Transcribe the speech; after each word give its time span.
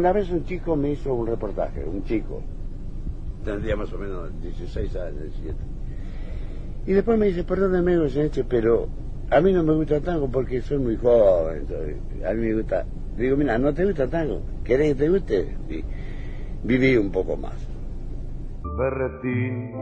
Una 0.00 0.14
vez 0.14 0.30
un 0.30 0.46
chico 0.46 0.76
me 0.76 0.92
hizo 0.92 1.12
un 1.12 1.26
reportaje, 1.26 1.84
un 1.84 2.02
chico, 2.04 2.40
tendría 3.44 3.76
más 3.76 3.92
o 3.92 3.98
menos 3.98 4.30
16 4.40 4.96
años, 4.96 5.24
17. 5.24 5.54
Y 6.86 6.92
después 6.94 7.18
me 7.18 7.26
dice, 7.26 7.44
perdóneme, 7.44 7.98
pero 8.48 8.88
a 9.30 9.42
mí 9.42 9.52
no 9.52 9.62
me 9.62 9.74
gusta 9.74 10.00
tango 10.00 10.26
porque 10.30 10.62
soy 10.62 10.78
muy 10.78 10.96
joven. 10.96 11.66
a 12.26 12.32
mí 12.32 12.46
me 12.46 12.54
gusta. 12.54 12.86
Digo, 13.14 13.36
mira, 13.36 13.58
¿no 13.58 13.74
te 13.74 13.84
gusta 13.84 14.08
tango? 14.08 14.40
¿Querés 14.64 14.94
que 14.94 15.04
te 15.04 15.10
guste? 15.10 15.56
Y 15.68 15.84
viví 16.64 16.96
un 16.96 17.12
poco 17.12 17.36
más. 17.36 17.58
Berretín, 18.78 19.72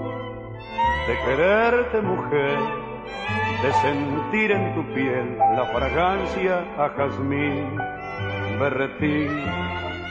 de 1.07 1.15
quererte 1.27 2.01
mujer, 2.01 2.59
de 3.63 3.73
sentir 3.83 4.51
en 4.51 4.75
tu 4.75 4.95
piel 4.95 5.39
la 5.39 5.65
fragancia 5.67 6.59
a 6.77 6.89
jazmín. 6.89 7.77
Berretín, 8.59 9.29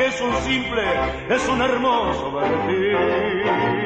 es 0.00 0.20
un 0.20 0.34
simple, 0.42 0.82
es 1.28 1.48
un 1.48 1.62
hermoso 1.62 2.32
berretín. 2.32 3.85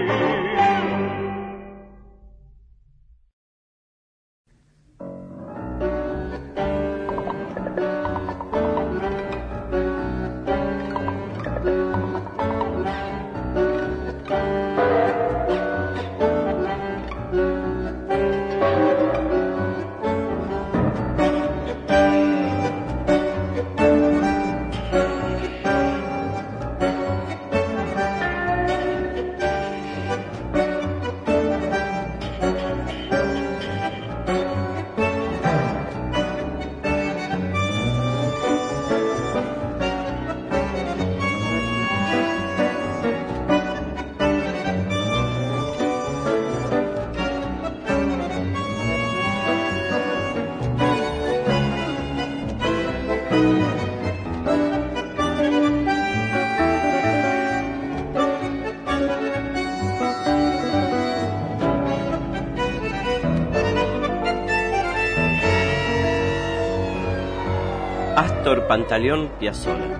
Pantaleón 68.71 69.31
Piazzolla. 69.41 69.99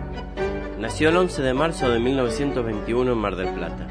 Nació 0.79 1.09
el 1.09 1.17
11 1.17 1.43
de 1.43 1.55
marzo 1.55 1.91
de 1.91 1.99
1921 1.99 3.11
en 3.11 3.19
Mar 3.19 3.35
del 3.35 3.49
Plata. 3.49 3.89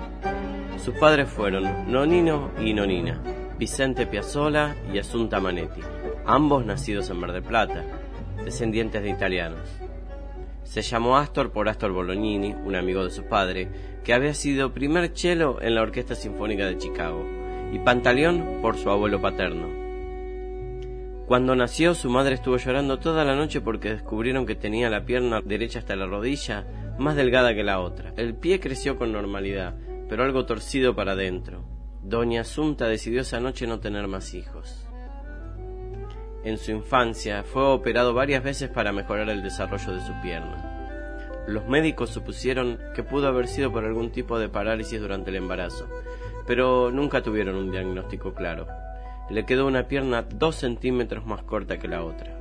Sus 0.81 0.95
padres 0.95 1.27
fueron 1.27 1.91
Nonino 1.91 2.51
y 2.61 2.73
Nonina, 2.73 3.21
Vicente 3.57 4.07
Piazzolla 4.07 4.77
y 4.93 4.97
Asunta 4.97 5.41
Manetti, 5.41 5.81
ambos 6.25 6.65
nacidos 6.65 7.09
en 7.09 7.17
Mar 7.17 7.33
del 7.33 7.43
Plata, 7.43 7.83
descendientes 8.45 9.03
de 9.03 9.09
italianos. 9.09 9.67
Se 10.63 10.81
llamó 10.81 11.17
Astor 11.17 11.51
por 11.51 11.67
Astor 11.67 11.91
Bolognini, 11.91 12.55
un 12.63 12.77
amigo 12.77 13.03
de 13.03 13.11
su 13.11 13.25
padre, 13.25 13.67
que 14.05 14.13
había 14.13 14.33
sido 14.33 14.73
primer 14.73 15.11
cello 15.13 15.61
en 15.61 15.75
la 15.75 15.81
Orquesta 15.81 16.15
Sinfónica 16.15 16.65
de 16.67 16.77
Chicago, 16.77 17.27
y 17.73 17.79
Pantaleón 17.79 18.59
por 18.61 18.77
su 18.77 18.89
abuelo 18.89 19.21
paterno. 19.21 19.88
Cuando 21.29 21.55
nació, 21.55 21.93
su 21.93 22.09
madre 22.09 22.33
estuvo 22.33 22.57
llorando 22.57 22.97
toda 22.97 23.23
la 23.23 23.35
noche 23.35 23.61
porque 23.61 23.91
descubrieron 23.91 24.47
que 24.47 24.55
tenía 24.55 24.89
la 24.89 25.05
pierna 25.05 25.41
derecha 25.45 25.77
hasta 25.77 25.95
la 25.95 26.07
rodilla 26.07 26.65
más 26.97 27.15
delgada 27.15 27.53
que 27.53 27.63
la 27.63 27.81
otra. 27.81 28.13
El 28.17 28.33
pie 28.33 28.59
creció 28.59 28.97
con 28.97 29.11
normalidad, 29.11 29.75
pero 30.09 30.23
algo 30.23 30.47
torcido 30.47 30.95
para 30.95 31.11
adentro. 31.11 31.65
Doña 32.01 32.41
Asunta 32.41 32.87
decidió 32.87 33.21
esa 33.21 33.39
noche 33.39 33.67
no 33.67 33.79
tener 33.79 34.07
más 34.07 34.33
hijos. 34.33 34.87
En 36.43 36.57
su 36.57 36.71
infancia 36.71 37.43
fue 37.43 37.61
operado 37.61 38.15
varias 38.15 38.43
veces 38.43 38.71
para 38.71 38.91
mejorar 38.91 39.29
el 39.29 39.43
desarrollo 39.43 39.93
de 39.93 40.01
su 40.01 40.13
pierna. 40.23 41.45
Los 41.47 41.67
médicos 41.67 42.09
supusieron 42.09 42.79
que 42.95 43.03
pudo 43.03 43.27
haber 43.27 43.47
sido 43.47 43.71
por 43.71 43.85
algún 43.85 44.09
tipo 44.11 44.39
de 44.39 44.49
parálisis 44.49 44.99
durante 44.99 45.29
el 45.29 45.35
embarazo, 45.35 45.87
pero 46.47 46.89
nunca 46.89 47.21
tuvieron 47.21 47.55
un 47.55 47.69
diagnóstico 47.69 48.33
claro 48.33 48.65
le 49.29 49.45
quedó 49.45 49.67
una 49.67 49.87
pierna 49.87 50.23
dos 50.23 50.55
centímetros 50.55 51.25
más 51.25 51.43
corta 51.43 51.79
que 51.79 51.87
la 51.87 52.03
otra. 52.03 52.39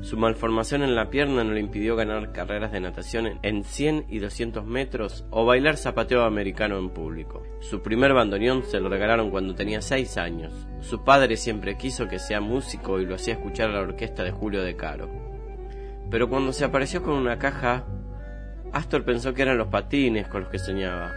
Su 0.00 0.16
malformación 0.16 0.82
en 0.82 0.94
la 0.94 1.10
pierna 1.10 1.42
no 1.42 1.52
le 1.52 1.60
impidió 1.60 1.96
ganar 1.96 2.30
carreras 2.32 2.70
de 2.70 2.80
natación 2.80 3.40
en 3.42 3.64
100 3.64 4.06
y 4.08 4.20
200 4.20 4.64
metros 4.64 5.24
o 5.30 5.44
bailar 5.44 5.76
zapateo 5.76 6.22
americano 6.22 6.78
en 6.78 6.90
público. 6.90 7.42
Su 7.60 7.82
primer 7.82 8.14
bandoneón 8.14 8.62
se 8.64 8.78
lo 8.78 8.88
regalaron 8.88 9.30
cuando 9.30 9.56
tenía 9.56 9.82
6 9.82 10.16
años. 10.18 10.52
Su 10.80 11.02
padre 11.02 11.36
siempre 11.36 11.76
quiso 11.76 12.06
que 12.06 12.20
sea 12.20 12.40
músico 12.40 13.00
y 13.00 13.06
lo 13.06 13.16
hacía 13.16 13.34
escuchar 13.34 13.70
a 13.70 13.74
la 13.74 13.80
orquesta 13.80 14.22
de 14.22 14.30
Julio 14.30 14.62
de 14.62 14.76
Caro. 14.76 15.10
Pero 16.10 16.28
cuando 16.28 16.52
se 16.52 16.64
apareció 16.64 17.02
con 17.02 17.14
una 17.14 17.38
caja, 17.38 17.84
Astor 18.72 19.04
pensó 19.04 19.34
que 19.34 19.42
eran 19.42 19.58
los 19.58 19.68
patines 19.68 20.28
con 20.28 20.42
los 20.42 20.50
que 20.50 20.60
soñaba. 20.60 21.12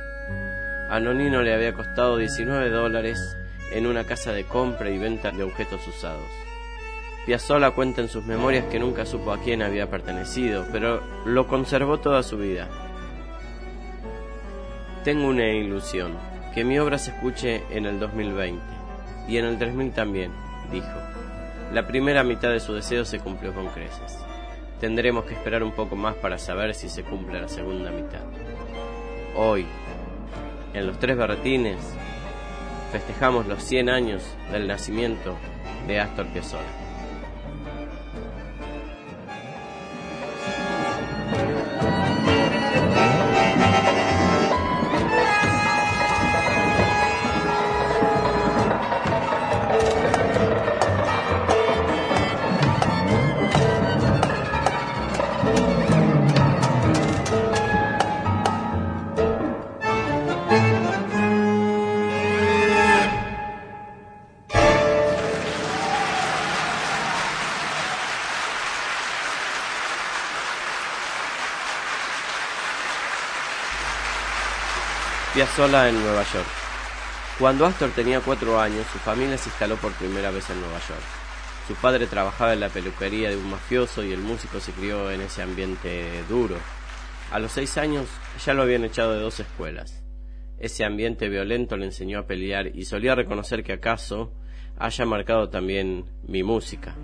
A 0.91 0.99
le 0.99 1.53
había 1.53 1.71
costado 1.71 2.17
19 2.17 2.69
dólares 2.69 3.37
en 3.71 3.87
una 3.87 4.03
casa 4.03 4.33
de 4.33 4.43
compra 4.43 4.89
y 4.89 4.97
venta 4.97 5.31
de 5.31 5.41
objetos 5.41 5.87
usados. 5.87 6.27
Piazzolla 7.25 7.71
cuenta 7.71 8.01
en 8.01 8.09
sus 8.09 8.25
memorias 8.25 8.65
que 8.65 8.77
nunca 8.77 9.05
supo 9.05 9.31
a 9.31 9.39
quién 9.39 9.61
había 9.61 9.89
pertenecido, 9.89 10.65
pero 10.69 11.01
lo 11.25 11.47
conservó 11.47 12.01
toda 12.01 12.23
su 12.23 12.37
vida. 12.37 12.67
Tengo 15.05 15.29
una 15.29 15.47
ilusión, 15.47 16.11
que 16.53 16.65
mi 16.65 16.77
obra 16.77 16.97
se 16.97 17.11
escuche 17.11 17.63
en 17.69 17.85
el 17.85 17.97
2020 17.97 18.61
y 19.29 19.37
en 19.37 19.45
el 19.45 19.57
3000 19.57 19.93
también, 19.93 20.33
dijo. 20.73 20.91
La 21.71 21.87
primera 21.87 22.25
mitad 22.25 22.49
de 22.49 22.59
su 22.59 22.73
deseo 22.73 23.05
se 23.05 23.19
cumplió 23.19 23.53
con 23.53 23.67
creces. 23.67 24.19
Tendremos 24.81 25.23
que 25.23 25.35
esperar 25.35 25.63
un 25.63 25.71
poco 25.71 25.95
más 25.95 26.15
para 26.15 26.37
saber 26.37 26.75
si 26.75 26.89
se 26.89 27.03
cumple 27.03 27.39
la 27.39 27.47
segunda 27.47 27.91
mitad. 27.91 28.23
Hoy, 29.37 29.65
en 30.73 30.87
los 30.87 30.99
tres 30.99 31.17
berretines, 31.17 31.77
festejamos 32.91 33.47
los 33.47 33.63
100 33.63 33.89
años 33.89 34.23
del 34.51 34.67
nacimiento 34.67 35.35
de 35.87 35.99
Astor 35.99 36.27
Piazzolla. 36.27 36.90
Sola 75.61 75.89
en 75.89 75.93
Nueva 75.93 76.23
York. 76.23 76.47
Cuando 77.37 77.67
Astor 77.67 77.91
tenía 77.91 78.19
cuatro 78.19 78.59
años, 78.59 78.83
su 78.91 78.97
familia 78.97 79.37
se 79.37 79.49
instaló 79.49 79.75
por 79.75 79.91
primera 79.91 80.31
vez 80.31 80.49
en 80.49 80.59
Nueva 80.59 80.79
York. 80.79 81.03
Su 81.67 81.75
padre 81.75 82.07
trabajaba 82.07 82.53
en 82.53 82.61
la 82.61 82.69
peluquería 82.69 83.29
de 83.29 83.37
un 83.37 83.47
mafioso 83.47 84.03
y 84.03 84.11
el 84.11 84.21
músico 84.21 84.59
se 84.59 84.71
crió 84.71 85.11
en 85.11 85.21
ese 85.21 85.43
ambiente 85.43 86.23
duro. 86.27 86.55
A 87.31 87.37
los 87.37 87.51
seis 87.51 87.77
años 87.77 88.07
ya 88.43 88.55
lo 88.55 88.63
habían 88.63 88.85
echado 88.85 89.13
de 89.13 89.19
dos 89.19 89.39
escuelas. 89.39 90.03
Ese 90.57 90.83
ambiente 90.83 91.29
violento 91.29 91.77
le 91.77 91.85
enseñó 91.85 92.17
a 92.17 92.25
pelear 92.25 92.75
y 92.75 92.85
solía 92.85 93.13
reconocer 93.13 93.63
que 93.63 93.73
acaso 93.73 94.33
haya 94.79 95.05
marcado 95.05 95.49
también 95.49 96.05
mi 96.23 96.41
música. 96.41 96.95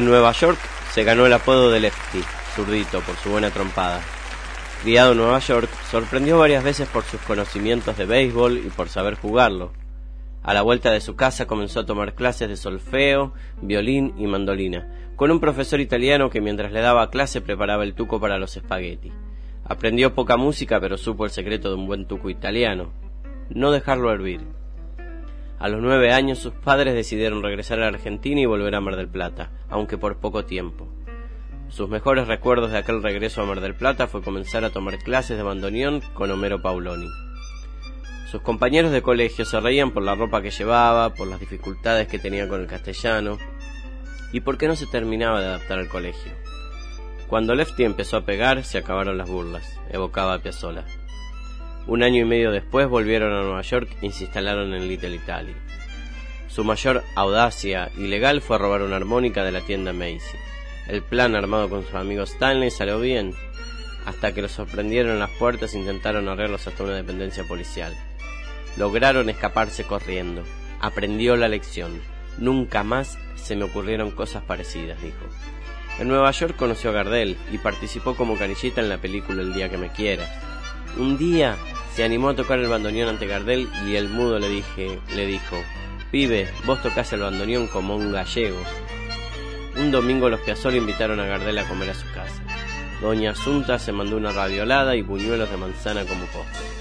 En 0.00 0.06
Nueva 0.06 0.32
York 0.32 0.58
se 0.92 1.04
ganó 1.04 1.26
el 1.26 1.32
apodo 1.34 1.70
de 1.70 1.78
Lefty, 1.78 2.22
zurdito, 2.56 3.02
por 3.02 3.16
su 3.16 3.28
buena 3.28 3.50
trompada. 3.50 4.00
Criado 4.82 5.12
en 5.12 5.18
Nueva 5.18 5.40
York, 5.40 5.68
sorprendió 5.90 6.38
varias 6.38 6.64
veces 6.64 6.88
por 6.88 7.02
sus 7.02 7.20
conocimientos 7.20 7.98
de 7.98 8.06
béisbol 8.06 8.56
y 8.64 8.70
por 8.70 8.88
saber 8.88 9.16
jugarlo. 9.16 9.74
A 10.42 10.54
la 10.54 10.62
vuelta 10.62 10.90
de 10.90 11.02
su 11.02 11.16
casa 11.16 11.46
comenzó 11.46 11.80
a 11.80 11.84
tomar 11.84 12.14
clases 12.14 12.48
de 12.48 12.56
solfeo, 12.56 13.34
violín 13.60 14.14
y 14.16 14.26
mandolina, 14.26 14.88
con 15.16 15.30
un 15.30 15.38
profesor 15.38 15.80
italiano 15.80 16.30
que 16.30 16.40
mientras 16.40 16.72
le 16.72 16.80
daba 16.80 17.10
clase 17.10 17.42
preparaba 17.42 17.84
el 17.84 17.92
tuco 17.92 18.18
para 18.18 18.38
los 18.38 18.56
espagueti. 18.56 19.12
Aprendió 19.66 20.14
poca 20.14 20.38
música, 20.38 20.80
pero 20.80 20.96
supo 20.96 21.26
el 21.26 21.30
secreto 21.30 21.68
de 21.68 21.74
un 21.74 21.86
buen 21.86 22.06
tuco 22.06 22.30
italiano, 22.30 22.90
no 23.50 23.70
dejarlo 23.70 24.10
hervir. 24.10 24.40
A 25.60 25.68
los 25.68 25.82
nueve 25.82 26.10
años 26.10 26.38
sus 26.38 26.54
padres 26.54 26.94
decidieron 26.94 27.42
regresar 27.42 27.82
a 27.82 27.88
Argentina 27.88 28.40
y 28.40 28.46
volver 28.46 28.74
a 28.74 28.80
Mar 28.80 28.96
del 28.96 29.10
Plata, 29.10 29.50
aunque 29.68 29.98
por 29.98 30.16
poco 30.16 30.46
tiempo. 30.46 30.88
Sus 31.68 31.90
mejores 31.90 32.26
recuerdos 32.26 32.70
de 32.70 32.78
aquel 32.78 33.02
regreso 33.02 33.42
a 33.42 33.44
Mar 33.44 33.60
del 33.60 33.74
Plata 33.74 34.06
fue 34.06 34.22
comenzar 34.22 34.64
a 34.64 34.70
tomar 34.70 34.96
clases 35.00 35.36
de 35.36 35.42
bandoneón 35.42 36.00
con 36.14 36.30
Homero 36.30 36.62
Pauloni. 36.62 37.08
Sus 38.30 38.40
compañeros 38.40 38.90
de 38.90 39.02
colegio 39.02 39.44
se 39.44 39.60
reían 39.60 39.90
por 39.90 40.02
la 40.02 40.14
ropa 40.14 40.40
que 40.40 40.50
llevaba, 40.50 41.12
por 41.12 41.28
las 41.28 41.40
dificultades 41.40 42.08
que 42.08 42.18
tenía 42.18 42.48
con 42.48 42.62
el 42.62 42.66
castellano 42.66 43.36
y 44.32 44.40
por 44.40 44.56
qué 44.56 44.66
no 44.66 44.76
se 44.76 44.86
terminaba 44.86 45.42
de 45.42 45.46
adaptar 45.48 45.78
al 45.78 45.88
colegio. 45.88 46.32
Cuando 47.28 47.54
Lefty 47.54 47.84
empezó 47.84 48.16
a 48.16 48.24
pegar, 48.24 48.64
se 48.64 48.78
acabaron 48.78 49.18
las 49.18 49.28
burlas, 49.28 49.78
evocaba 49.90 50.32
a. 50.32 50.99
Un 51.86 52.02
año 52.02 52.22
y 52.22 52.24
medio 52.24 52.52
después 52.52 52.88
volvieron 52.88 53.32
a 53.32 53.42
Nueva 53.42 53.62
York 53.62 53.88
y 54.02 54.10
se 54.12 54.24
instalaron 54.24 54.74
en 54.74 54.88
Little 54.88 55.14
Italy. 55.14 55.54
Su 56.48 56.64
mayor 56.64 57.02
audacia 57.14 57.90
ilegal 57.96 58.40
fue 58.42 58.58
robar 58.58 58.82
una 58.82 58.96
armónica 58.96 59.44
de 59.44 59.52
la 59.52 59.60
tienda 59.60 59.92
Macy. 59.92 60.36
El 60.88 61.02
plan 61.02 61.34
armado 61.34 61.68
con 61.68 61.84
sus 61.84 61.94
amigos 61.94 62.32
Stanley 62.32 62.70
salió 62.70 62.98
bien, 63.00 63.34
hasta 64.04 64.34
que 64.34 64.42
los 64.42 64.52
sorprendieron 64.52 65.12
en 65.12 65.20
las 65.20 65.30
puertas 65.30 65.74
e 65.74 65.78
intentaron 65.78 66.28
arreglarlos 66.28 66.66
hasta 66.66 66.82
una 66.82 66.94
dependencia 66.94 67.44
policial. 67.44 67.94
Lograron 68.76 69.28
escaparse 69.28 69.84
corriendo. 69.84 70.42
Aprendió 70.80 71.36
la 71.36 71.48
lección. 71.48 72.00
Nunca 72.38 72.82
más 72.82 73.18
se 73.36 73.56
me 73.56 73.64
ocurrieron 73.64 74.10
cosas 74.10 74.42
parecidas, 74.42 75.00
dijo. 75.02 75.26
En 75.98 76.08
Nueva 76.08 76.30
York 76.30 76.56
conoció 76.56 76.90
a 76.90 76.94
Gardel 76.94 77.36
y 77.52 77.58
participó 77.58 78.14
como 78.14 78.38
canillita 78.38 78.80
en 78.80 78.88
la 78.88 78.98
película 78.98 79.42
El 79.42 79.52
día 79.52 79.68
que 79.68 79.76
me 79.76 79.88
quieras. 79.88 80.30
Un 80.96 81.16
día 81.18 81.56
se 81.94 82.04
animó 82.04 82.30
a 82.30 82.36
tocar 82.36 82.58
el 82.58 82.68
bandoneón 82.68 83.08
ante 83.08 83.26
Gardel 83.26 83.68
y 83.86 83.96
el 83.96 84.08
mudo 84.08 84.38
le 84.38 84.48
dije, 84.48 84.98
le 85.14 85.26
dijo, 85.26 85.56
pibe, 86.10 86.48
vos 86.66 86.82
tocás 86.82 87.12
el 87.12 87.20
bandoneón 87.20 87.68
como 87.68 87.96
un 87.96 88.12
gallego. 88.12 88.60
Un 89.76 89.90
domingo 89.90 90.28
los 90.28 90.40
Piazzolla 90.40 90.76
invitaron 90.76 91.20
a 91.20 91.26
Gardel 91.26 91.58
a 91.58 91.68
comer 91.68 91.90
a 91.90 91.94
su 91.94 92.06
casa. 92.12 92.42
Doña 93.00 93.30
Asunta 93.30 93.78
se 93.78 93.92
mandó 93.92 94.16
una 94.16 94.32
raviolada 94.32 94.96
y 94.96 95.02
buñuelos 95.02 95.50
de 95.50 95.56
manzana 95.56 96.04
como 96.04 96.24
postre. 96.26 96.79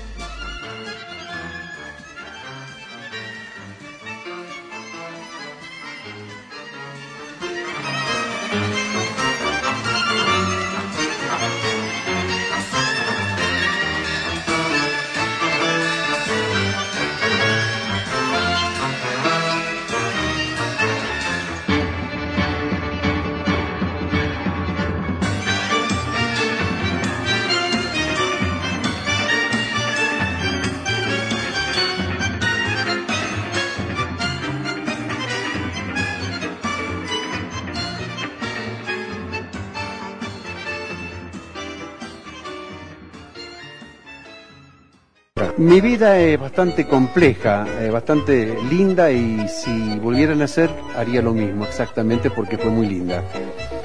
Mi 45.59 45.81
vida 45.81 46.17
es 46.17 46.39
bastante 46.39 46.87
compleja, 46.87 47.67
eh, 47.81 47.89
bastante 47.89 48.57
linda 48.69 49.11
y 49.11 49.45
si 49.49 49.99
volviera 49.99 50.31
a 50.31 50.35
nacer 50.37 50.69
haría 50.95 51.21
lo 51.21 51.33
mismo 51.33 51.65
exactamente 51.65 52.29
porque 52.29 52.57
fue 52.57 52.71
muy 52.71 52.87
linda. 52.87 53.25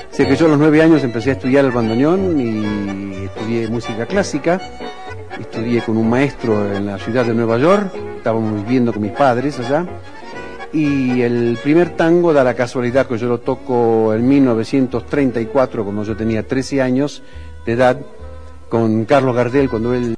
Sé 0.09 0.25
que 0.25 0.37
yo 0.37 0.47
a 0.47 0.51
los 0.51 0.59
nueve 0.61 0.81
años 0.81 1.03
empecé 1.03 1.31
a 1.31 1.33
estudiar 1.33 1.65
el 1.65 1.73
bandoneón 1.73 2.41
y 2.41 3.25
estudié 3.25 3.67
música 3.67 4.07
clásica, 4.07 4.61
estudié 5.41 5.83
con 5.83 5.97
un 5.97 6.09
maestro 6.09 6.73
en 6.73 6.87
la 6.87 6.97
ciudad 6.97 7.25
de 7.25 7.35
Nueva 7.35 7.59
York, 7.59 7.93
estábamos 8.19 8.63
viviendo 8.63 8.93
con 8.93 9.03
mis 9.03 9.11
padres 9.11 9.59
allá 9.59 9.85
y 10.73 11.23
el 11.23 11.59
primer 11.61 11.97
tango 11.97 12.33
da 12.33 12.45
la 12.45 12.55
casualidad 12.55 13.09
que 13.09 13.19
yo 13.19 13.27
lo 13.27 13.41
toco 13.41 14.15
en 14.15 14.29
1934 14.29 15.83
cuando 15.83 16.05
yo 16.05 16.17
tenía 16.17 16.47
13 16.47 16.83
años 16.83 17.25
de 17.67 17.73
edad 17.73 17.99
con 18.69 19.07
Carlos 19.07 19.35
Gardel 19.35 19.69
cuando 19.69 19.93
él 19.93 20.14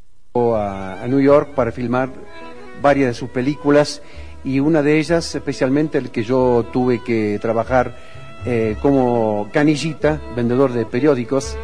a, 0.56 1.06
New 1.08 1.20
York 1.20 1.50
para 1.54 1.72
filmar 1.72 2.10
varias 2.82 3.08
de 3.08 3.14
sus 3.14 3.30
películas 3.30 4.02
y 4.44 4.60
una 4.60 4.82
de 4.82 4.98
ellas 4.98 5.34
especialmente 5.34 5.98
el 5.98 6.10
que 6.10 6.22
yo 6.22 6.66
tuve 6.72 7.02
que 7.02 7.38
trabajar 7.40 7.96
eh, 8.44 8.76
como 8.80 9.48
canillita, 9.52 10.20
vendedor 10.34 10.72
de 10.72 10.86
periódicos 10.86 11.56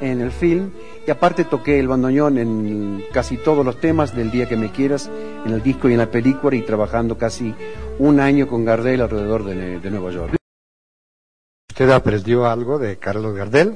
en 0.00 0.20
el 0.20 0.30
film 0.30 0.70
y 1.06 1.10
aparte 1.10 1.44
toqué 1.44 1.78
el 1.80 1.88
bandoneón 1.88 2.38
en 2.38 3.04
casi 3.12 3.36
todos 3.38 3.64
los 3.64 3.80
temas 3.80 4.14
del 4.14 4.30
día 4.30 4.46
que 4.46 4.56
me 4.56 4.70
quieras, 4.70 5.10
en 5.46 5.52
el 5.52 5.62
disco 5.62 5.88
y 5.88 5.92
en 5.92 5.98
la 5.98 6.10
película 6.10 6.54
y 6.54 6.62
trabajando 6.62 7.16
casi 7.16 7.54
un 7.98 8.20
año 8.20 8.46
con 8.46 8.64
Gardel 8.64 9.00
alrededor 9.00 9.44
de, 9.44 9.80
de 9.80 9.90
Nueva 9.90 10.10
York. 10.12 10.36
¿Usted 11.70 11.90
aprendió 11.90 12.46
algo 12.46 12.78
de 12.78 12.98
Carlos 12.98 13.34
Gardel? 13.34 13.74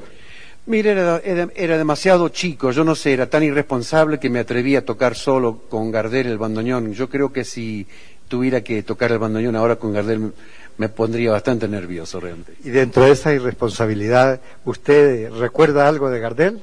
Mire, 0.65 0.91
era, 0.91 1.77
demasiado 1.77 2.29
chico, 2.29 2.71
yo 2.71 2.85
no 2.85 2.95
sé, 2.95 3.11
era 3.11 3.29
tan 3.29 3.43
irresponsable 3.43 4.17
que 4.17 4.29
me 4.29 4.39
atreví 4.39 4.77
a 4.77 4.85
tocar 4.85 5.13
solo 5.13 5.63
con 5.67 5.91
Gardel 5.91 6.27
el 6.27 6.37
bandoneón. 6.37 6.93
Yo 6.93 7.09
creo 7.09 7.33
que 7.33 7.43
si 7.43 7.85
tuviera 8.29 8.61
que 8.61 8.81
tocar 8.81 9.11
el 9.11 9.19
bandoneón 9.19 9.57
ahora 9.57 9.75
con 9.75 9.91
Gardel 9.91 10.31
me 10.77 10.87
pondría 10.87 11.31
bastante 11.31 11.67
nervioso 11.67 12.21
realmente. 12.21 12.53
Y 12.63 12.69
dentro 12.69 13.03
de 13.03 13.11
esa 13.11 13.33
irresponsabilidad, 13.33 14.39
¿usted 14.63 15.31
recuerda 15.31 15.87
algo 15.87 16.09
de 16.09 16.19
Gardel? 16.21 16.61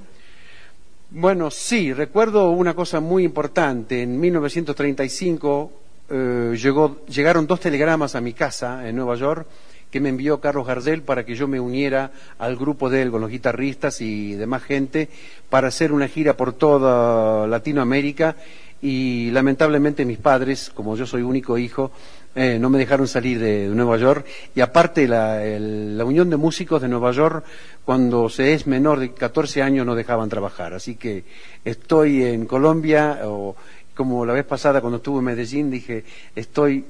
Bueno, 1.10 1.50
sí, 1.50 1.92
recuerdo 1.92 2.50
una 2.50 2.72
cosa 2.72 3.00
muy 3.00 3.22
importante. 3.24 4.00
En 4.00 4.18
1935 4.18 5.72
eh, 6.08 6.56
llegó, 6.56 7.04
llegaron 7.06 7.46
dos 7.46 7.60
telegramas 7.60 8.14
a 8.14 8.22
mi 8.22 8.32
casa 8.32 8.88
en 8.88 8.96
Nueva 8.96 9.16
York 9.16 9.46
que 9.90 10.00
me 10.00 10.08
envió 10.08 10.40
Carlos 10.40 10.66
Gardel 10.66 11.02
para 11.02 11.24
que 11.24 11.34
yo 11.34 11.48
me 11.48 11.60
uniera 11.60 12.12
al 12.38 12.56
grupo 12.56 12.90
de 12.90 13.02
él 13.02 13.10
con 13.10 13.20
los 13.20 13.30
guitarristas 13.30 14.00
y 14.00 14.34
demás 14.34 14.62
gente 14.62 15.08
para 15.48 15.68
hacer 15.68 15.92
una 15.92 16.08
gira 16.08 16.36
por 16.36 16.52
toda 16.52 17.46
Latinoamérica 17.46 18.36
y 18.82 19.30
lamentablemente 19.30 20.04
mis 20.04 20.18
padres, 20.18 20.70
como 20.74 20.96
yo 20.96 21.06
soy 21.06 21.22
único 21.22 21.58
hijo, 21.58 21.90
eh, 22.34 22.58
no 22.60 22.70
me 22.70 22.78
dejaron 22.78 23.08
salir 23.08 23.40
de, 23.40 23.66
Nueva 23.66 23.96
York 23.96 24.24
y 24.54 24.60
aparte 24.60 25.08
la, 25.08 25.40
la, 25.40 26.04
Unión 26.04 26.30
de 26.30 26.36
Músicos 26.36 26.80
de 26.80 26.88
Nueva 26.88 27.10
York 27.10 27.44
cuando 27.84 28.28
se 28.28 28.54
es 28.54 28.68
menor 28.68 29.00
de 29.00 29.12
14 29.12 29.62
años 29.62 29.84
no 29.84 29.94
dejaban 29.96 30.28
trabajar. 30.28 30.72
Así 30.72 30.94
que 30.94 31.24
estoy 31.64 32.22
en 32.22 32.46
Colombia 32.46 33.20
o 33.24 33.56
como 33.94 34.24
la 34.24 34.32
vez 34.32 34.44
pasada 34.44 34.80
cuando 34.80 34.98
estuve 34.98 35.18
en 35.18 35.24
Medellín 35.24 35.70
dije 35.70 36.04
estoy 36.34 36.84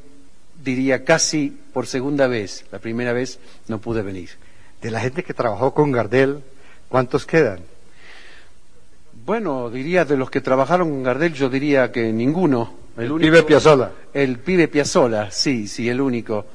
diría 0.63 1.05
casi 1.05 1.57
por 1.73 1.87
segunda 1.87 2.27
vez, 2.27 2.65
la 2.73 2.79
primera 2.79 3.13
vez 3.13 3.39
no 3.69 3.81
pude 3.81 4.03
venir. 4.03 4.31
De 4.81 4.91
la 4.91 5.01
gente 5.01 5.23
que 5.23 5.35
trabajó 5.35 5.75
con 5.75 5.93
Gardel, 5.93 6.43
¿cuántos 6.89 7.27
quedan? 7.27 7.61
Bueno, 9.25 9.71
diría 9.71 10.05
de 10.05 10.17
los 10.17 10.31
que 10.31 10.41
trabajaron 10.41 10.91
con 10.91 11.03
Gardel, 11.03 11.35
yo 11.35 11.49
diría 11.49 11.93
que 11.93 12.13
ninguno. 12.13 12.75
El, 12.97 13.15
pibe 13.15 13.43
Piazzola. 13.43 13.93
El 14.13 14.39
pibe 14.39 14.69
Piazzola, 14.69 15.31
sí, 15.31 15.69
sí, 15.69 15.89
el 15.89 16.01
único. 16.01 16.47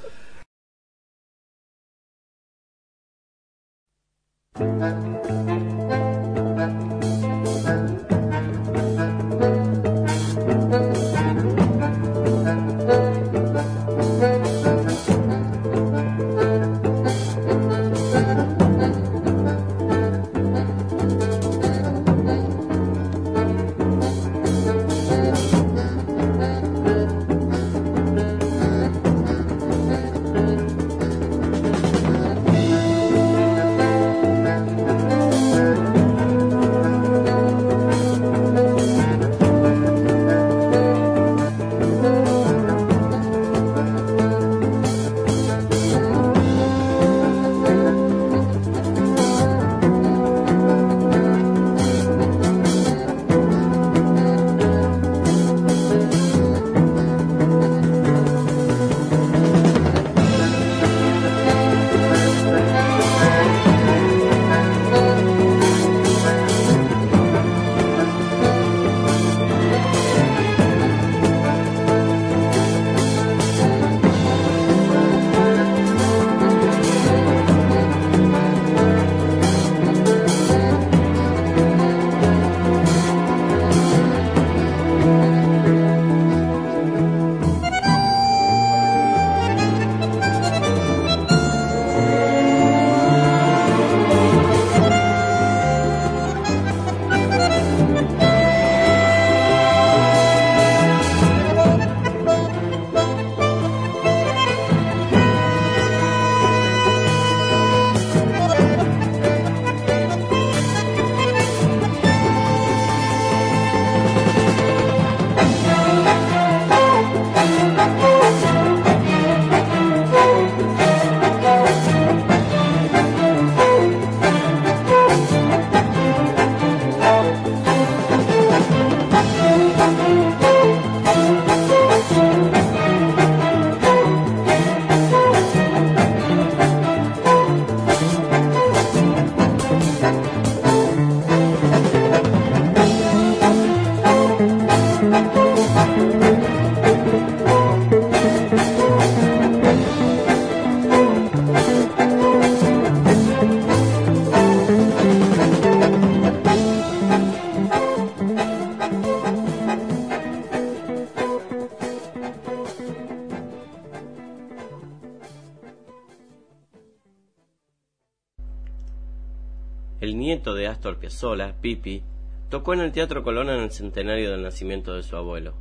Piazzolla, 171.05 171.53
Pipi, 171.61 172.01
tocó 172.49 172.73
en 172.73 172.79
el 172.79 172.91
Teatro 172.91 173.21
Colón 173.21 173.51
en 173.51 173.59
el 173.59 173.69
centenario 173.69 174.31
del 174.31 174.41
nacimiento 174.41 174.95
de 174.95 175.03
su 175.03 175.15
abuelo. 175.15 175.53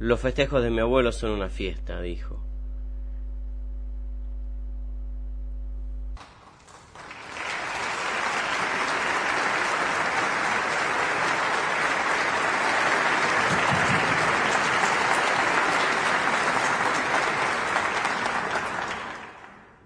Los 0.00 0.18
festejos 0.18 0.64
de 0.64 0.70
mi 0.70 0.80
abuelo 0.80 1.12
son 1.12 1.30
una 1.30 1.48
fiesta, 1.48 2.00
dijo. 2.00 2.42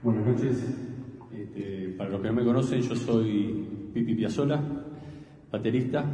Buenas 0.03 0.27
noches. 0.27 0.65
Este, 1.31 1.95
para 1.99 2.09
los 2.09 2.23
que 2.23 2.29
no 2.29 2.35
me 2.35 2.45
conocen, 2.45 2.81
yo 2.81 2.97
soy 2.97 3.81
Pipi 3.93 4.15
Piazzola, 4.15 4.63
baterista. 5.61 6.05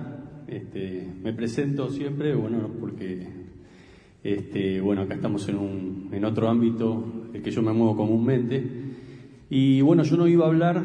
Este, 0.49 1.07
me 1.23 1.33
presento 1.33 1.89
siempre, 1.89 2.35
bueno, 2.35 2.69
porque 2.81 3.29
este, 4.25 4.81
bueno, 4.81 5.03
acá 5.03 5.15
estamos 5.15 5.49
en, 5.49 5.57
un, 5.57 6.09
en 6.13 6.25
otro 6.25 6.49
ámbito 6.49 7.29
el 7.33 7.43
que 7.43 7.53
yo 7.53 7.63
me 7.63 7.73
muevo 7.73 7.97
comúnmente. 7.97 8.65
Y 9.49 9.83
bueno, 9.83 10.03
yo 10.03 10.17
no 10.17 10.27
iba 10.27 10.47
a 10.47 10.49
hablar 10.49 10.83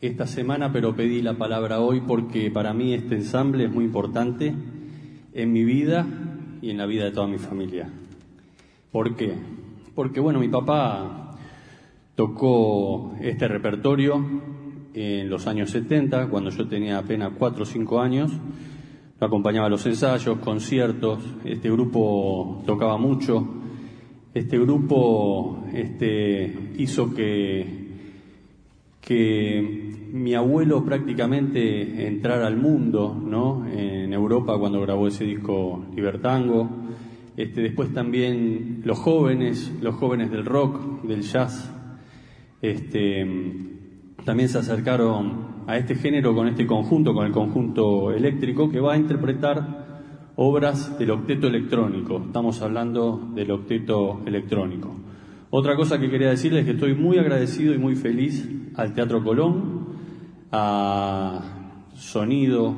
esta 0.00 0.26
semana, 0.26 0.72
pero 0.72 0.96
pedí 0.96 1.20
la 1.20 1.34
palabra 1.34 1.80
hoy 1.80 2.00
porque 2.00 2.50
para 2.50 2.72
mí 2.72 2.94
este 2.94 3.16
ensamble 3.16 3.64
es 3.64 3.70
muy 3.70 3.84
importante 3.84 4.54
en 5.34 5.52
mi 5.52 5.62
vida 5.62 6.06
y 6.62 6.70
en 6.70 6.78
la 6.78 6.86
vida 6.86 7.04
de 7.04 7.10
toda 7.10 7.26
mi 7.26 7.36
familia. 7.36 7.90
¿Por 8.90 9.16
qué? 9.16 9.34
Porque 9.94 10.18
bueno, 10.20 10.40
mi 10.40 10.48
papá 10.48 11.20
Tocó 12.20 13.14
este 13.22 13.48
repertorio 13.48 14.22
en 14.94 15.28
los 15.28 15.46
años 15.46 15.70
70, 15.70 16.28
cuando 16.28 16.50
yo 16.50 16.66
tenía 16.66 16.98
apenas 16.98 17.32
4 17.38 17.62
o 17.62 17.66
5 17.66 18.00
años. 18.00 18.32
Acompañaba 19.20 19.68
los 19.68 19.84
ensayos, 19.86 20.38
conciertos. 20.38 21.22
Este 21.44 21.70
grupo 21.70 22.62
tocaba 22.66 22.96
mucho. 22.96 23.46
Este 24.32 24.58
grupo 24.58 25.64
este, 25.74 26.72
hizo 26.78 27.12
que, 27.12 27.66
que 29.00 30.08
mi 30.12 30.34
abuelo 30.34 30.84
prácticamente 30.84 32.06
entrara 32.06 32.46
al 32.46 32.56
mundo, 32.56 33.14
¿no? 33.14 33.66
En 33.66 34.12
Europa 34.12 34.58
cuando 34.58 34.80
grabó 34.80 35.08
ese 35.08 35.24
disco 35.24 35.84
Libertango. 35.94 36.68
Este, 37.36 37.60
después 37.60 37.92
también 37.92 38.82
los 38.84 38.98
jóvenes, 38.98 39.72
los 39.80 39.94
jóvenes 39.96 40.30
del 40.30 40.44
rock, 40.44 41.02
del 41.02 41.22
jazz, 41.22 41.70
este, 42.60 43.26
también 44.24 44.48
se 44.48 44.58
acercaron 44.58 45.64
a 45.66 45.76
este 45.76 45.94
género 45.94 46.34
con 46.34 46.48
este 46.48 46.66
conjunto, 46.66 47.14
con 47.14 47.26
el 47.26 47.32
conjunto 47.32 48.12
eléctrico, 48.12 48.70
que 48.70 48.80
va 48.80 48.94
a 48.94 48.96
interpretar 48.96 50.32
obras 50.36 50.98
del 50.98 51.10
octeto 51.10 51.46
electrónico. 51.46 52.22
Estamos 52.26 52.60
hablando 52.62 53.30
del 53.34 53.50
octeto 53.50 54.20
electrónico. 54.26 54.94
Otra 55.50 55.76
cosa 55.76 55.98
que 55.98 56.10
quería 56.10 56.30
decirles 56.30 56.60
es 56.60 56.66
que 56.66 56.72
estoy 56.72 56.94
muy 56.94 57.18
agradecido 57.18 57.74
y 57.74 57.78
muy 57.78 57.96
feliz 57.96 58.48
al 58.76 58.94
Teatro 58.94 59.22
Colón, 59.24 59.88
a 60.52 61.78
sonido, 61.94 62.74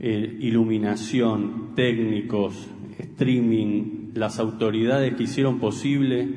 eh, 0.00 0.38
iluminación, 0.40 1.74
técnicos, 1.74 2.68
streaming, 2.98 4.12
las 4.14 4.38
autoridades 4.38 5.14
que 5.14 5.24
hicieron 5.24 5.58
posible 5.58 6.28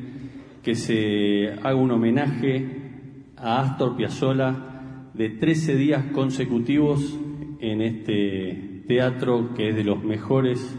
que 0.61 0.75
se 0.75 1.51
haga 1.63 1.75
un 1.75 1.91
homenaje 1.91 2.74
a 3.45 3.61
Astor 3.61 3.95
Piazzolla 3.95 4.55
de 5.13 5.29
13 5.29 5.75
días 5.75 6.05
consecutivos 6.05 7.15
en 7.59 7.81
este 7.81 8.83
teatro 8.87 9.53
que 9.55 9.69
es 9.69 9.75
de 9.75 9.83
los 9.83 10.03
mejores 10.03 10.75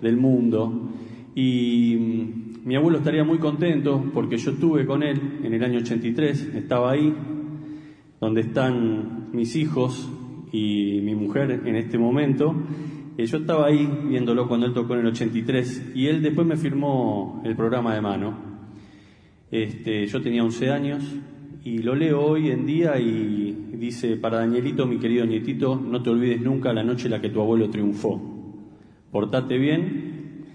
del 0.00 0.16
mundo. 0.16 0.88
Y 1.34 1.96
mm, 1.96 2.66
mi 2.66 2.76
abuelo 2.76 2.98
estaría 2.98 3.24
muy 3.24 3.36
contento 3.36 4.10
porque 4.14 4.38
yo 4.38 4.52
estuve 4.52 4.86
con 4.86 5.02
él 5.02 5.40
en 5.44 5.52
el 5.52 5.62
año 5.62 5.80
83, 5.80 6.54
estaba 6.54 6.92
ahí, 6.92 7.14
donde 8.18 8.40
están 8.40 9.28
mis 9.32 9.54
hijos 9.54 10.10
y 10.50 11.00
mi 11.02 11.14
mujer 11.14 11.60
en 11.66 11.76
este 11.76 11.98
momento. 11.98 12.54
Eh, 13.18 13.26
yo 13.26 13.36
estaba 13.36 13.66
ahí 13.66 13.86
viéndolo 14.08 14.48
cuando 14.48 14.64
él 14.64 14.72
tocó 14.72 14.94
en 14.94 15.00
el 15.00 15.06
83 15.08 15.92
y 15.94 16.06
él 16.06 16.22
después 16.22 16.46
me 16.46 16.56
firmó 16.56 17.42
el 17.44 17.54
programa 17.54 17.94
de 17.94 18.00
mano. 18.00 18.38
Este, 19.50 20.06
yo 20.06 20.22
tenía 20.22 20.42
11 20.42 20.70
años 20.70 21.04
y 21.68 21.82
lo 21.82 21.94
leo 21.94 22.22
hoy 22.22 22.50
en 22.50 22.64
día 22.64 22.98
y 22.98 23.74
dice, 23.74 24.16
para 24.16 24.38
Danielito, 24.38 24.86
mi 24.86 24.98
querido 24.98 25.26
nietito, 25.26 25.76
no 25.76 26.02
te 26.02 26.08
olvides 26.08 26.40
nunca 26.40 26.72
la 26.72 26.82
noche 26.82 27.04
en 27.04 27.10
la 27.10 27.20
que 27.20 27.28
tu 27.28 27.42
abuelo 27.42 27.68
triunfó. 27.68 28.18
Portate 29.12 29.58
bien 29.58 30.46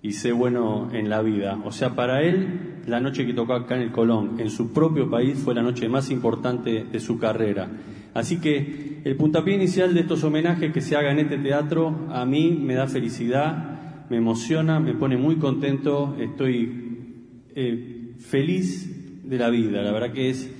y 0.00 0.12
sé 0.12 0.30
bueno 0.30 0.88
en 0.92 1.10
la 1.10 1.22
vida. 1.22 1.60
O 1.64 1.72
sea, 1.72 1.96
para 1.96 2.22
él, 2.22 2.82
la 2.86 3.00
noche 3.00 3.26
que 3.26 3.34
tocó 3.34 3.54
acá 3.54 3.74
en 3.74 3.82
el 3.82 3.90
Colón, 3.90 4.36
en 4.38 4.48
su 4.48 4.72
propio 4.72 5.10
país, 5.10 5.40
fue 5.40 5.56
la 5.56 5.62
noche 5.62 5.88
más 5.88 6.08
importante 6.08 6.84
de 6.84 7.00
su 7.00 7.18
carrera. 7.18 7.68
Así 8.14 8.40
que 8.40 9.00
el 9.04 9.16
puntapié 9.16 9.56
inicial 9.56 9.92
de 9.92 10.02
estos 10.02 10.22
homenajes 10.22 10.72
que 10.72 10.80
se 10.80 10.94
haga 10.94 11.10
en 11.10 11.18
este 11.18 11.38
teatro, 11.38 12.06
a 12.10 12.24
mí 12.24 12.56
me 12.62 12.74
da 12.74 12.86
felicidad, 12.86 14.06
me 14.08 14.18
emociona, 14.18 14.78
me 14.78 14.94
pone 14.94 15.16
muy 15.16 15.34
contento, 15.36 16.16
estoy... 16.20 16.86
Eh, 17.56 17.96
feliz 18.20 19.22
de 19.24 19.38
la 19.38 19.50
vida. 19.50 19.82
La 19.82 19.92
verdad 19.92 20.12
que 20.12 20.30
es, 20.30 20.50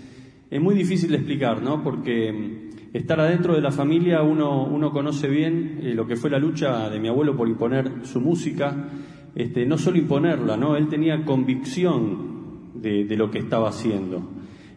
es 0.50 0.60
muy 0.60 0.74
difícil 0.74 1.10
de 1.10 1.16
explicar, 1.16 1.62
¿no? 1.62 1.82
Porque 1.82 2.32
mm, 2.32 2.96
estar 2.96 3.20
adentro 3.20 3.54
de 3.54 3.60
la 3.60 3.70
familia 3.70 4.22
uno, 4.22 4.64
uno 4.64 4.90
conoce 4.90 5.28
bien 5.28 5.78
eh, 5.82 5.94
lo 5.94 6.06
que 6.06 6.16
fue 6.16 6.28
la 6.28 6.38
lucha 6.38 6.90
de 6.90 6.98
mi 6.98 7.08
abuelo 7.08 7.36
por 7.36 7.48
imponer 7.48 8.04
su 8.04 8.20
música, 8.20 8.88
este, 9.34 9.64
no 9.64 9.78
solo 9.78 9.98
imponerla, 9.98 10.56
¿no? 10.56 10.76
Él 10.76 10.88
tenía 10.88 11.24
convicción 11.24 12.72
de, 12.74 13.04
lo 13.16 13.30
que 13.30 13.38
estaba 13.38 13.68
haciendo. 13.68 14.28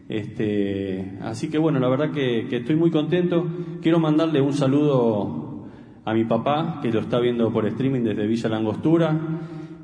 Este, 0.08 1.18
así 1.22 1.48
que 1.48 1.58
bueno, 1.58 1.80
la 1.80 1.88
verdad 1.88 2.12
que, 2.12 2.46
que, 2.48 2.58
estoy 2.58 2.76
muy 2.76 2.90
contento. 2.90 3.46
Quiero 3.82 3.98
mandarle 3.98 4.40
un 4.40 4.52
saludo 4.52 5.66
a 6.04 6.14
mi 6.14 6.24
papá, 6.24 6.80
que 6.82 6.92
lo 6.92 7.00
está 7.00 7.18
viendo 7.18 7.50
por 7.52 7.66
streaming 7.66 8.02
desde 8.02 8.26
Villa 8.26 8.48
Langostura. 8.48 9.18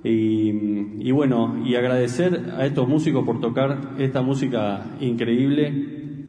Y, 0.03 1.11
bueno, 1.11 1.63
y 1.65 1.75
agradecer 1.75 2.53
a 2.57 2.65
estos 2.65 2.89
músicos 2.89 3.25
por 3.25 3.41
tocar 3.41 3.95
esta 3.99 4.23
música 4.23 4.87
increíble 5.01 6.29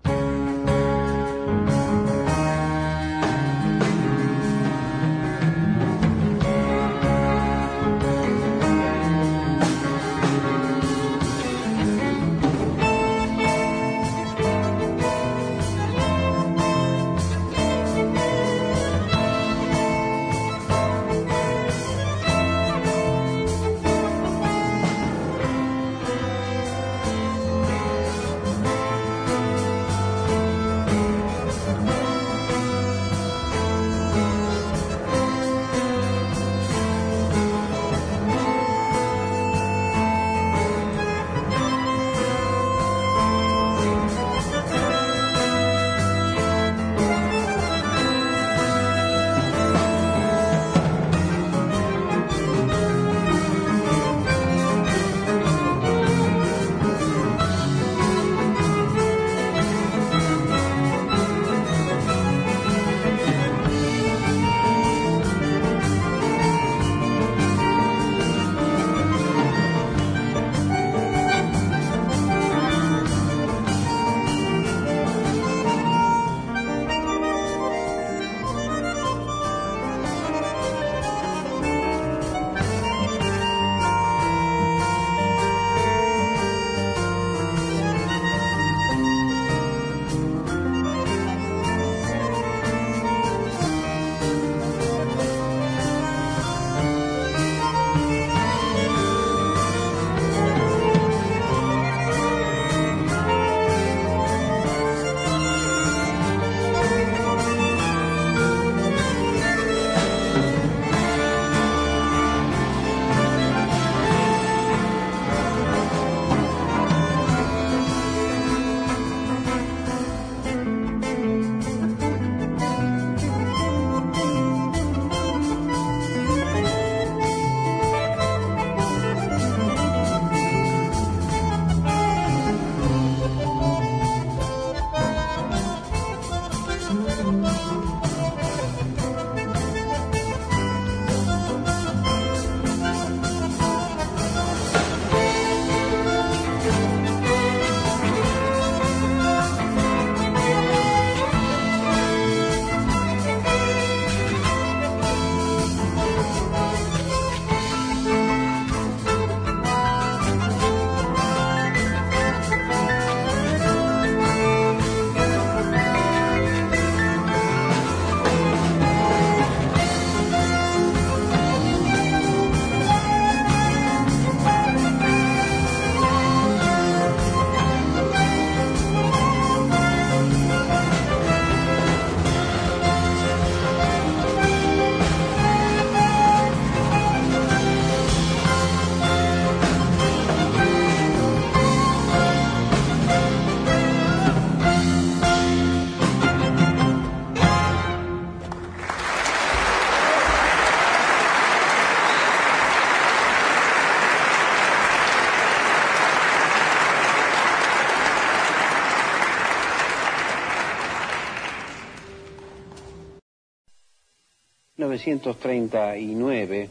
1939, 215.05 216.69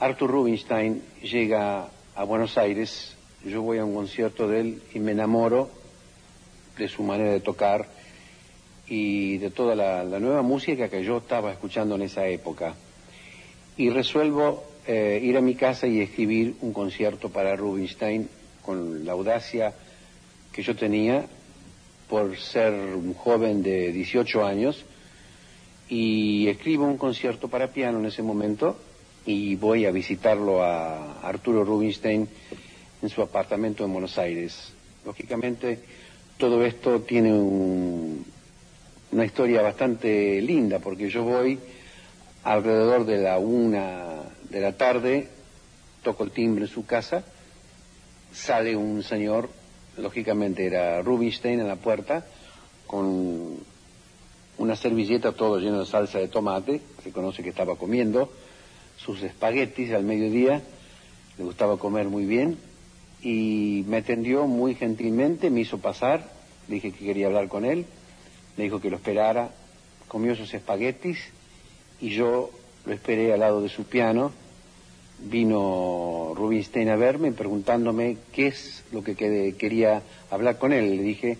Arthur 0.00 0.30
Rubinstein 0.30 1.02
llega 1.22 1.88
a 2.14 2.24
Buenos 2.24 2.58
Aires, 2.58 3.16
yo 3.44 3.62
voy 3.62 3.78
a 3.78 3.84
un 3.84 3.94
concierto 3.94 4.46
de 4.46 4.60
él 4.60 4.82
y 4.92 4.98
me 4.98 5.12
enamoro 5.12 5.70
de 6.76 6.86
su 6.86 7.02
manera 7.02 7.32
de 7.32 7.40
tocar 7.40 7.86
y 8.86 9.38
de 9.38 9.50
toda 9.50 9.74
la, 9.74 10.04
nueva 10.20 10.42
música 10.42 10.90
que 10.90 11.02
yo 11.02 11.18
estaba 11.18 11.50
escuchando 11.52 11.94
en 11.94 12.02
esa 12.02 12.26
época. 12.26 12.74
Y 13.78 13.88
resuelvo 13.88 14.62
eh, 14.86 15.18
ir 15.22 15.38
a 15.38 15.40
mi 15.40 15.54
casa 15.54 15.86
y 15.86 16.00
escribir 16.00 16.56
un 16.60 16.74
concierto 16.74 17.30
para 17.30 17.56
Rubinstein 17.56 18.28
con 18.62 19.06
la 19.06 19.12
audacia 19.12 19.72
que 20.52 20.62
yo 20.62 20.76
tenía 20.76 21.24
por 22.08 22.36
ser 22.36 22.72
un 22.72 23.14
joven 23.14 23.62
de 23.62 23.92
18 23.92 24.44
años 24.44 24.84
y 25.88 26.48
escribo 26.48 26.84
un 26.86 26.96
concierto 26.96 27.48
para 27.48 27.72
piano 27.72 27.98
en 27.98 28.06
ese 28.06 28.22
momento 28.22 28.76
y 29.26 29.56
voy 29.56 29.86
a 29.86 29.90
visitarlo 29.90 30.62
a 30.62 31.20
Arturo 31.20 31.64
Rubinstein 31.64 32.28
en 33.02 33.08
su 33.08 33.22
apartamento 33.22 33.84
en 33.84 33.92
Buenos 33.92 34.18
Aires. 34.18 34.72
Lógicamente, 35.04 35.80
todo 36.38 36.64
esto 36.64 37.00
tiene 37.00 37.32
una 37.32 39.24
historia 39.24 39.62
bastante 39.62 40.40
linda, 40.40 40.78
porque 40.78 41.08
yo 41.08 41.22
voy 41.22 41.58
alrededor 42.42 43.06
de 43.06 43.18
la 43.18 43.38
una 43.38 44.22
de 44.50 44.60
la 44.60 44.76
tarde, 44.76 45.28
toco 46.02 46.24
el 46.24 46.30
timbre 46.30 46.64
en 46.64 46.70
su 46.70 46.84
casa, 46.84 47.24
sale 48.32 48.76
un 48.76 49.02
señor, 49.02 49.48
lógicamente 49.96 50.66
era 50.66 51.00
Rubinstein 51.02 51.60
en 51.60 51.68
la 51.68 51.76
puerta, 51.76 52.26
con 52.86 53.58
una 54.58 54.76
servilleta 54.76 55.32
todo 55.32 55.58
lleno 55.58 55.80
de 55.80 55.86
salsa 55.86 56.18
de 56.18 56.28
tomate, 56.28 56.80
se 57.02 57.12
conoce 57.12 57.42
que 57.42 57.50
estaba 57.50 57.76
comiendo, 57.76 58.30
sus 58.96 59.22
espaguetis 59.22 59.92
al 59.92 60.04
mediodía, 60.04 60.62
le 61.36 61.44
gustaba 61.44 61.76
comer 61.76 62.08
muy 62.08 62.24
bien, 62.24 62.58
y 63.22 63.84
me 63.88 63.98
atendió 63.98 64.46
muy 64.46 64.74
gentilmente, 64.74 65.50
me 65.50 65.60
hizo 65.60 65.78
pasar, 65.78 66.30
dije 66.68 66.92
que 66.92 67.04
quería 67.04 67.26
hablar 67.26 67.48
con 67.48 67.64
él, 67.64 67.86
me 68.56 68.64
dijo 68.64 68.80
que 68.80 68.90
lo 68.90 68.96
esperara, 68.96 69.50
comió 70.08 70.36
sus 70.36 70.52
espaguetis 70.54 71.18
y 72.00 72.10
yo 72.10 72.50
lo 72.84 72.92
esperé 72.92 73.32
al 73.32 73.40
lado 73.40 73.60
de 73.60 73.68
su 73.68 73.84
piano. 73.84 74.32
Vino 75.18 76.34
Rubinstein 76.36 76.88
a 76.88 76.96
verme 76.96 77.32
preguntándome 77.32 78.18
qué 78.32 78.48
es 78.48 78.84
lo 78.92 79.02
que 79.02 79.14
quería 79.16 80.02
hablar 80.30 80.58
con 80.58 80.72
él. 80.72 80.96
Le 80.96 81.02
dije 81.02 81.38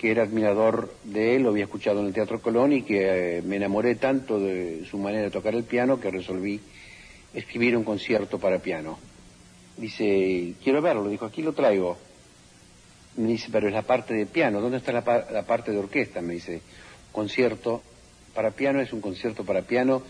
que 0.00 0.10
era 0.10 0.22
admirador 0.22 0.94
de 1.04 1.36
él, 1.36 1.42
lo 1.42 1.50
había 1.50 1.64
escuchado 1.64 2.00
en 2.00 2.06
el 2.06 2.14
Teatro 2.14 2.40
Colón 2.40 2.72
y 2.72 2.82
que 2.82 3.36
eh, 3.36 3.42
me 3.42 3.56
enamoré 3.56 3.96
tanto 3.96 4.40
de 4.40 4.86
su 4.90 4.96
manera 4.96 5.24
de 5.24 5.30
tocar 5.30 5.54
el 5.54 5.64
piano 5.64 6.00
que 6.00 6.10
resolví 6.10 6.58
escribir 7.34 7.76
un 7.76 7.84
concierto 7.84 8.38
para 8.38 8.60
piano. 8.60 8.98
Dice, 9.76 10.54
quiero 10.64 10.80
verlo, 10.80 11.06
dijo, 11.06 11.26
aquí 11.26 11.42
lo 11.42 11.52
traigo. 11.52 11.98
Me 13.16 13.28
dice, 13.28 13.48
pero 13.52 13.68
es 13.68 13.74
la 13.74 13.82
parte 13.82 14.14
de 14.14 14.24
piano, 14.24 14.62
¿dónde 14.62 14.78
está 14.78 14.92
la, 14.92 15.02
parte 15.02 15.70
de 15.70 15.76
orquesta? 15.76 16.22
Me 16.22 16.32
dice, 16.32 16.62
concierto 17.12 17.82
para 18.34 18.52
piano 18.52 18.80
es 18.80 18.94
un 18.94 19.02
concierto 19.02 19.44
para 19.44 19.60
piano 19.60 20.02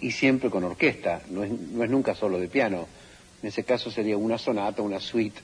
y 0.00 0.10
siempre 0.10 0.50
con 0.50 0.64
orquesta, 0.64 1.22
no 1.30 1.44
es, 1.44 1.52
no 1.52 1.84
es 1.84 1.90
nunca 1.90 2.16
solo 2.16 2.40
de 2.40 2.48
piano. 2.48 2.88
En 3.40 3.50
ese 3.50 3.62
caso 3.62 3.88
sería 3.88 4.16
una 4.16 4.36
sonata, 4.36 4.82
una 4.82 4.98
suite, 4.98 5.40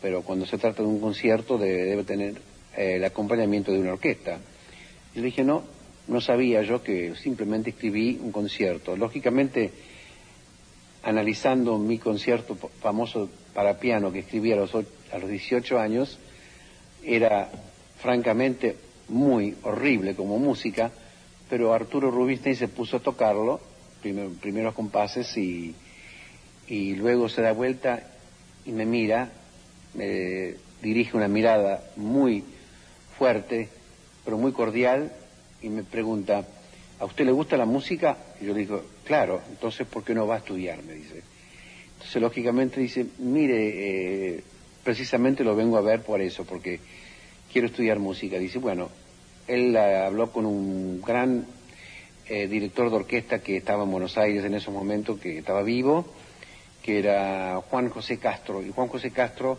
pero 0.00 0.22
cuando 0.22 0.46
se 0.46 0.56
trata 0.56 0.82
de 0.82 0.88
un 0.88 1.00
concierto 1.00 1.58
debe, 1.58 2.04
tener 2.04 2.51
eh, 2.76 2.94
el 2.96 3.04
acompañamiento 3.04 3.72
de 3.72 3.80
una 3.80 3.92
orquesta. 3.92 4.38
Y 5.14 5.18
le 5.18 5.26
dije, 5.26 5.44
no, 5.44 5.62
no 6.08 6.20
sabía 6.20 6.62
yo 6.62 6.82
que 6.82 7.14
simplemente 7.16 7.70
escribí 7.70 8.18
un 8.22 8.32
concierto. 8.32 8.96
Lógicamente, 8.96 9.70
analizando 11.02 11.78
mi 11.78 11.98
concierto 11.98 12.56
famoso 12.80 13.28
para 13.54 13.78
piano 13.78 14.12
que 14.12 14.20
escribí 14.20 14.52
a 14.52 14.56
los, 14.56 14.74
a 14.74 15.18
los 15.18 15.28
18 15.28 15.78
años, 15.78 16.18
era 17.04 17.50
francamente 17.98 18.76
muy 19.08 19.56
horrible 19.62 20.14
como 20.14 20.38
música, 20.38 20.90
pero 21.48 21.74
Arturo 21.74 22.10
Rubinstein 22.10 22.56
se 22.56 22.68
puso 22.68 22.96
a 22.96 23.00
tocarlo, 23.00 23.60
primero, 24.00 24.30
primeros 24.40 24.74
compases, 24.74 25.36
y, 25.36 25.74
y 26.66 26.94
luego 26.94 27.28
se 27.28 27.42
da 27.42 27.52
vuelta 27.52 28.02
y 28.64 28.72
me 28.72 28.86
mira, 28.86 29.30
me 29.94 30.54
dirige 30.80 31.16
una 31.16 31.28
mirada 31.28 31.82
muy 31.96 32.44
fuerte, 33.22 33.68
pero 34.24 34.36
muy 34.36 34.50
cordial, 34.50 35.12
y 35.62 35.68
me 35.68 35.84
pregunta, 35.84 36.44
¿a 36.98 37.04
usted 37.04 37.24
le 37.24 37.30
gusta 37.30 37.56
la 37.56 37.66
música? 37.66 38.16
Y 38.40 38.46
yo 38.46 38.52
le 38.52 38.58
digo, 38.58 38.82
claro, 39.04 39.40
entonces 39.48 39.86
¿por 39.86 40.02
qué 40.02 40.12
no 40.12 40.26
va 40.26 40.34
a 40.34 40.38
estudiar? 40.38 40.82
Me 40.82 40.94
dice. 40.94 41.22
Entonces 41.92 42.20
lógicamente 42.20 42.80
dice, 42.80 43.06
mire, 43.18 44.34
eh, 44.34 44.42
precisamente 44.82 45.44
lo 45.44 45.54
vengo 45.54 45.76
a 45.76 45.82
ver 45.82 46.02
por 46.02 46.20
eso, 46.20 46.44
porque 46.44 46.80
quiero 47.52 47.68
estudiar 47.68 48.00
música. 48.00 48.38
Dice, 48.38 48.58
bueno, 48.58 48.88
él 49.46 49.76
habló 49.76 50.32
con 50.32 50.44
un 50.44 51.00
gran 51.00 51.46
eh, 52.26 52.48
director 52.48 52.90
de 52.90 52.96
orquesta 52.96 53.38
que 53.38 53.56
estaba 53.56 53.84
en 53.84 53.92
Buenos 53.92 54.18
Aires 54.18 54.44
en 54.44 54.54
esos 54.54 54.74
momentos, 54.74 55.20
que 55.20 55.38
estaba 55.38 55.62
vivo, 55.62 56.12
que 56.82 56.98
era 56.98 57.62
Juan 57.70 57.88
José 57.88 58.18
Castro. 58.18 58.60
Y 58.60 58.72
Juan 58.72 58.88
José 58.88 59.12
Castro 59.12 59.58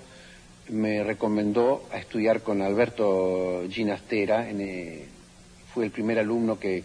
me 0.69 1.03
recomendó 1.03 1.87
a 1.91 1.97
estudiar 1.97 2.41
con 2.41 2.61
Alberto 2.61 3.63
Ginastera, 3.69 4.49
eh, 4.49 5.05
fue 5.73 5.85
el 5.85 5.91
primer 5.91 6.19
alumno 6.19 6.59
que 6.59 6.83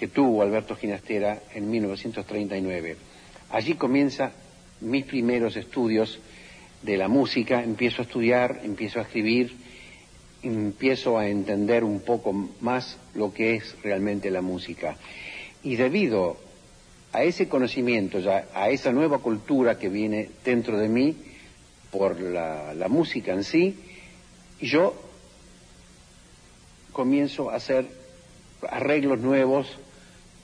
que 0.00 0.08
tuvo 0.08 0.40
Alberto 0.40 0.76
Ginastera 0.76 1.42
en 1.54 1.70
1939. 1.70 2.96
Allí 3.50 3.74
comienza 3.74 4.32
mis 4.80 5.04
primeros 5.04 5.56
estudios 5.56 6.18
de 6.80 6.96
la 6.96 7.06
música, 7.06 7.62
empiezo 7.62 8.00
a 8.00 8.04
estudiar, 8.06 8.60
empiezo 8.64 8.98
a 8.98 9.02
escribir, 9.02 9.52
empiezo 10.42 11.18
a 11.18 11.28
entender 11.28 11.84
un 11.84 12.00
poco 12.00 12.32
más 12.62 12.96
lo 13.14 13.34
que 13.34 13.56
es 13.56 13.76
realmente 13.82 14.30
la 14.30 14.40
música. 14.40 14.96
Y 15.62 15.76
debido 15.76 16.38
a 17.12 17.22
ese 17.22 17.48
conocimiento, 17.50 18.20
ya, 18.20 18.46
a 18.54 18.70
esa 18.70 18.92
nueva 18.92 19.18
cultura 19.18 19.78
que 19.78 19.90
viene 19.90 20.30
dentro 20.42 20.78
de 20.78 20.88
mí 20.88 21.16
por 21.90 22.20
la, 22.20 22.74
la 22.74 22.88
música 22.88 23.32
en 23.32 23.44
sí, 23.44 23.78
yo 24.60 24.94
comienzo 26.92 27.50
a 27.50 27.56
hacer 27.56 27.86
arreglos 28.68 29.20
nuevos, 29.20 29.66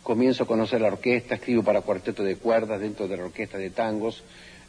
comienzo 0.03 0.45
a 0.45 0.47
conocer 0.47 0.81
la 0.81 0.89
orquesta, 0.89 1.35
escribo 1.35 1.63
para 1.63 1.83
cuarteto 1.83 2.23
de 2.23 2.37
cuerdas 2.37 2.81
dentro 2.81 3.09
de 3.09 3.17
la 3.17 3.25
orquesta 3.25 3.59
de 3.59 3.71
tangos. 3.71 4.23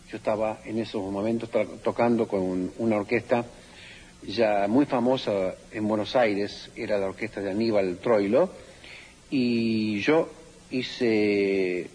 Yo 0.10 0.18
estaba 0.18 0.60
en 0.66 0.80
esos 0.80 1.02
momentos 1.12 1.50
tocando 1.84 2.28
con 2.28 2.72
una 2.78 2.96
orquesta 2.98 3.46
ya 4.24 4.68
muy 4.68 4.86
famosa 4.86 5.56
en 5.72 5.88
Buenos 5.88 6.16
Aires, 6.16 6.72
era 6.76 6.98
la 6.98 7.08
orquesta 7.08 7.40
de 7.40 7.52
Aníbal 7.52 7.98
Troilo, 7.98 8.50
y 9.30 10.00
yo 10.02 10.30
hice, 10.72 11.90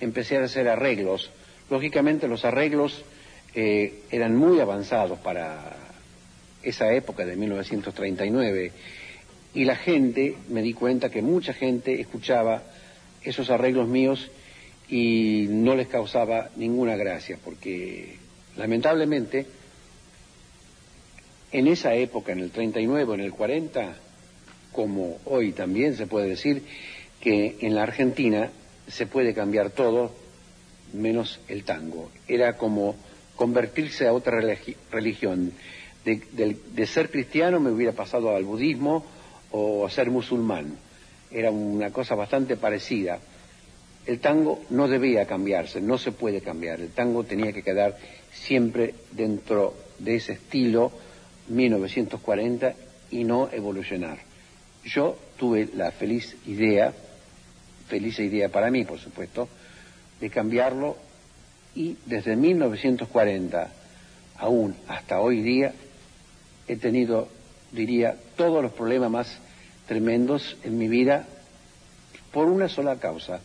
empecé 0.00 0.36
a 0.36 0.44
hacer 0.44 0.68
arreglos. 0.68 1.30
Lógicamente 1.70 2.28
los 2.28 2.44
arreglos 2.44 3.04
eran 3.54 4.34
muy 4.36 4.60
avanzados 4.60 5.18
para 5.20 5.76
esa 6.62 6.92
época 6.92 7.24
de 7.24 7.36
1939 7.36 8.72
y 9.54 9.64
la 9.64 9.76
gente, 9.76 10.36
me 10.48 10.62
di 10.62 10.74
cuenta 10.74 11.10
que 11.10 11.22
mucha 11.22 11.52
gente 11.52 12.00
escuchaba 12.00 12.62
esos 13.22 13.50
arreglos 13.50 13.86
míos 13.86 14.30
y 14.88 15.46
no 15.48 15.76
les 15.76 15.88
causaba 15.88 16.50
ninguna 16.56 16.96
gracia, 16.96 17.38
porque 17.42 18.16
lamentablemente 18.56 19.46
en 21.52 21.68
esa 21.68 21.94
época, 21.94 22.32
en 22.32 22.40
el 22.40 22.50
39, 22.50 23.14
en 23.14 23.20
el 23.20 23.32
40, 23.32 23.94
como 24.72 25.18
hoy 25.24 25.52
también 25.52 25.96
se 25.96 26.08
puede 26.08 26.28
decir, 26.28 26.64
que 27.20 27.56
en 27.60 27.76
la 27.76 27.84
Argentina 27.84 28.50
se 28.88 29.06
puede 29.06 29.34
cambiar 29.34 29.70
todo 29.70 30.12
menos 30.92 31.40
el 31.46 31.62
tango. 31.62 32.10
Era 32.26 32.56
como 32.56 32.96
convertirse 33.36 34.06
a 34.06 34.12
otra 34.12 34.40
religión. 34.90 35.52
De, 36.04 36.20
de, 36.32 36.86
ser 36.86 37.10
cristiano 37.10 37.60
me 37.60 37.70
hubiera 37.70 37.92
pasado 37.92 38.36
al 38.36 38.44
budismo 38.44 39.04
o 39.50 39.86
a 39.86 39.90
ser 39.90 40.10
musulmán 40.10 40.76
era 41.34 41.50
una 41.50 41.90
cosa 41.90 42.14
bastante 42.14 42.56
parecida. 42.56 43.18
El 44.06 44.20
tango 44.20 44.62
no 44.70 44.86
debía 44.86 45.26
cambiarse, 45.26 45.80
no 45.80 45.98
se 45.98 46.12
puede 46.12 46.40
cambiar. 46.40 46.80
El 46.80 46.90
tango 46.90 47.24
tenía 47.24 47.52
que 47.52 47.62
quedar 47.62 47.98
siempre 48.32 48.94
dentro 49.12 49.74
de 49.98 50.16
ese 50.16 50.34
estilo 50.34 50.92
1940 51.48 52.74
y 53.10 53.24
no 53.24 53.48
evolucionar. 53.50 54.18
Yo 54.84 55.16
tuve 55.38 55.68
la 55.74 55.90
feliz 55.90 56.36
idea, 56.46 56.92
feliz 57.88 58.18
idea 58.18 58.48
para 58.50 58.70
mí, 58.70 58.84
por 58.84 58.98
supuesto, 58.98 59.48
de 60.20 60.30
cambiarlo 60.30 60.96
y 61.74 61.96
desde 62.06 62.36
1940 62.36 63.68
aún 64.38 64.76
hasta 64.88 65.20
hoy 65.20 65.42
día 65.42 65.72
he 66.66 66.76
tenido, 66.76 67.28
diría, 67.72 68.16
todos 68.36 68.62
los 68.62 68.72
problemas 68.72 69.10
más 69.10 69.38
tremendos 69.86 70.56
en 70.62 70.78
mi 70.78 70.88
vida 70.88 71.26
por 72.32 72.48
una 72.48 72.68
sola 72.68 72.96
causa, 72.96 73.40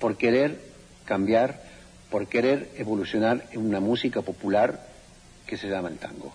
por 0.00 0.16
querer 0.16 0.60
cambiar, 1.04 1.62
por 2.10 2.26
querer 2.26 2.70
evolucionar 2.76 3.46
en 3.52 3.66
una 3.66 3.80
música 3.80 4.22
popular 4.22 4.86
que 5.46 5.56
se 5.56 5.68
llama 5.68 5.88
el 5.88 5.98
tango. 5.98 6.32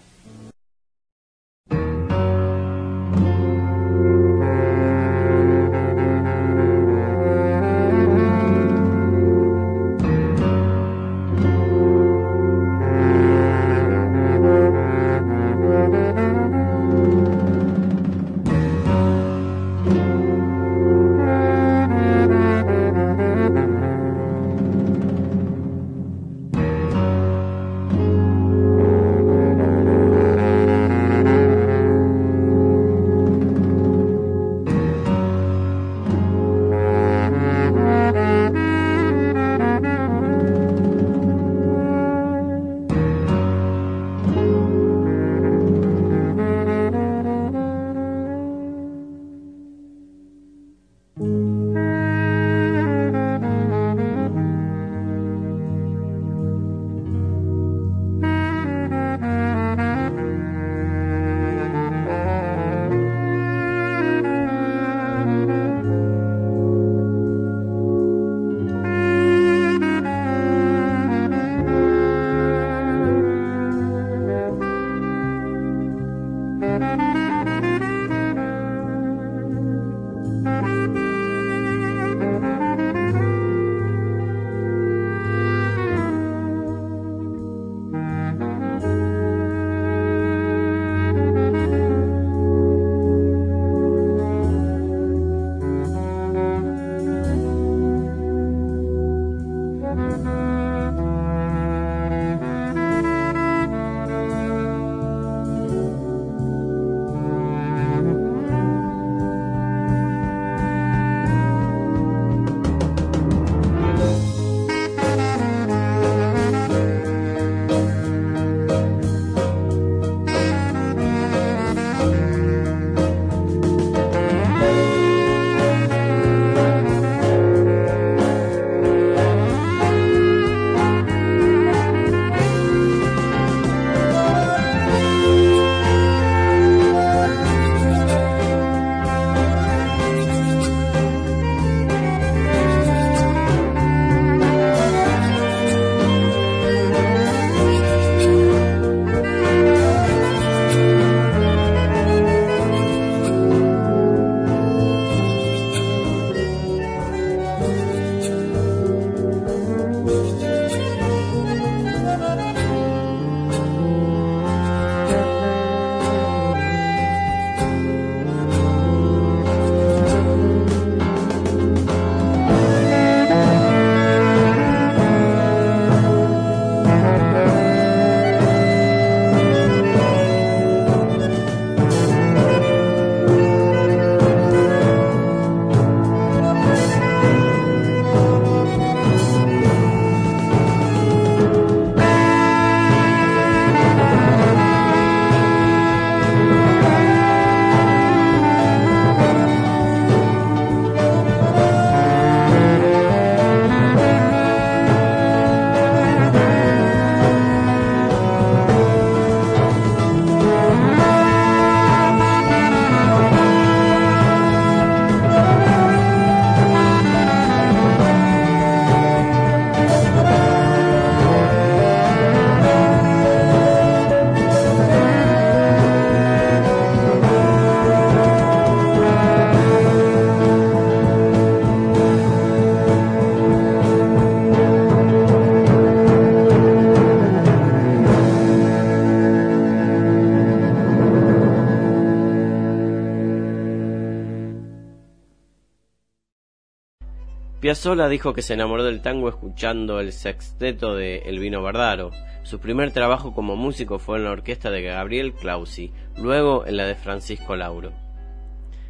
Piazzolla 247.72 248.10
dijo 248.10 248.34
que 248.34 248.42
se 248.42 248.56
enamoró 248.56 248.84
del 248.84 249.02
tango 249.02 249.30
escuchando 249.30 250.02
el 250.02 250.12
sexteto 250.12 250.94
de 250.94 251.20
Elvino 251.20 251.62
Bardaro. 251.62 252.12
Su 252.44 252.60
primer 252.60 252.92
trabajo 252.92 253.34
como 253.34 253.56
músico 253.56 253.98
fue 253.98 254.18
en 254.18 254.26
la 254.26 254.32
orquesta 254.32 254.70
de 254.70 254.82
Gabriel 254.82 255.32
Clausi, 255.32 255.94
luego 256.18 256.66
en 256.66 256.76
la 256.76 256.86
de 256.86 256.96
Francisco 256.96 257.56
Lauro. 257.56 257.94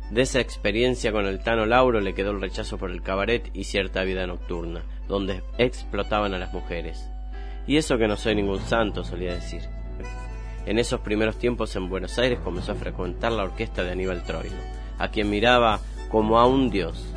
De 0.09 0.23
esa 0.23 0.39
experiencia 0.39 1.11
con 1.11 1.27
el 1.27 1.43
Tano 1.43 1.67
Lauro 1.67 2.01
le 2.01 2.15
quedó 2.15 2.31
el 2.31 2.41
rechazo 2.41 2.79
por 2.79 2.89
el 2.89 3.03
cabaret 3.03 3.51
y 3.53 3.65
cierta 3.65 4.01
vida 4.01 4.25
nocturna, 4.25 4.81
donde 5.07 5.43
explotaban 5.59 6.33
a 6.33 6.39
las 6.39 6.51
mujeres. 6.51 7.07
Y 7.67 7.77
eso 7.77 7.99
que 7.99 8.07
no 8.07 8.17
soy 8.17 8.33
ningún 8.33 8.61
santo, 8.61 9.03
solía 9.03 9.35
decir. 9.35 9.61
En 10.65 10.79
esos 10.79 11.01
primeros 11.01 11.37
tiempos 11.37 11.75
en 11.75 11.87
Buenos 11.87 12.17
Aires 12.17 12.39
comenzó 12.39 12.71
a 12.71 12.75
frecuentar 12.75 13.31
la 13.31 13.43
orquesta 13.43 13.83
de 13.83 13.91
Aníbal 13.91 14.23
Troilo, 14.23 14.57
a 14.97 15.09
quien 15.09 15.29
miraba 15.29 15.81
como 16.09 16.39
a 16.39 16.47
un 16.47 16.71
dios, 16.71 17.10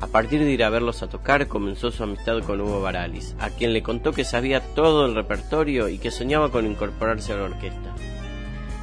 a 0.00 0.06
partir 0.06 0.44
de 0.44 0.50
ir 0.52 0.62
a 0.62 0.70
verlos 0.70 1.02
a 1.02 1.08
tocar, 1.08 1.48
comenzó 1.48 1.90
su 1.90 2.04
amistad 2.04 2.40
con 2.42 2.60
Hugo 2.60 2.80
Baralis, 2.80 3.34
a 3.40 3.50
quien 3.50 3.72
le 3.72 3.82
contó 3.82 4.12
que 4.12 4.24
sabía 4.24 4.60
todo 4.74 5.06
el 5.06 5.14
repertorio 5.14 5.88
y 5.88 5.98
que 5.98 6.12
soñaba 6.12 6.50
con 6.50 6.66
incorporarse 6.66 7.32
a 7.32 7.36
la 7.36 7.44
orquesta. 7.44 7.94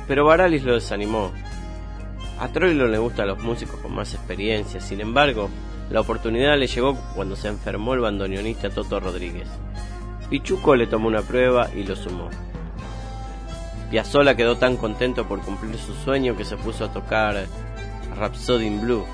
Pero 0.07 0.25
Baralis 0.25 0.63
lo 0.63 0.73
desanimó. 0.73 1.31
A 2.39 2.49
Troilo 2.49 2.87
le 2.87 2.97
gustan 2.97 3.27
los 3.27 3.39
músicos 3.39 3.79
con 3.79 3.95
más 3.95 4.13
experiencia, 4.13 4.81
sin 4.81 4.99
embargo, 4.99 5.49
La 5.89 6.01
oportunidad 6.01 6.57
le 6.57 6.65
llegó 6.65 6.97
cuando 7.13 7.35
se 7.35 7.47
enfermó 7.47 7.93
el 7.93 7.99
bandoneonista 7.99 8.71
Toto 8.71 8.99
Rodríguez. 8.99 9.47
Pichuco 10.31 10.75
le 10.75 10.87
tomó 10.87 11.07
una 11.07 11.21
prueba 11.21 11.69
y 11.75 11.83
lo 11.83 11.95
sumó. 11.95 12.29
Piazzolla 13.91 14.35
quedó 14.35 14.57
tan 14.57 14.77
contento 14.77 15.27
por 15.27 15.41
cumplir 15.41 15.77
su 15.77 15.93
sueño 15.93 16.35
que 16.35 16.43
se 16.43 16.57
puso 16.57 16.85
a 16.85 16.91
tocar 16.91 17.45
Rhapsody 18.17 18.65
in 18.65 18.81
Blue 18.81 19.05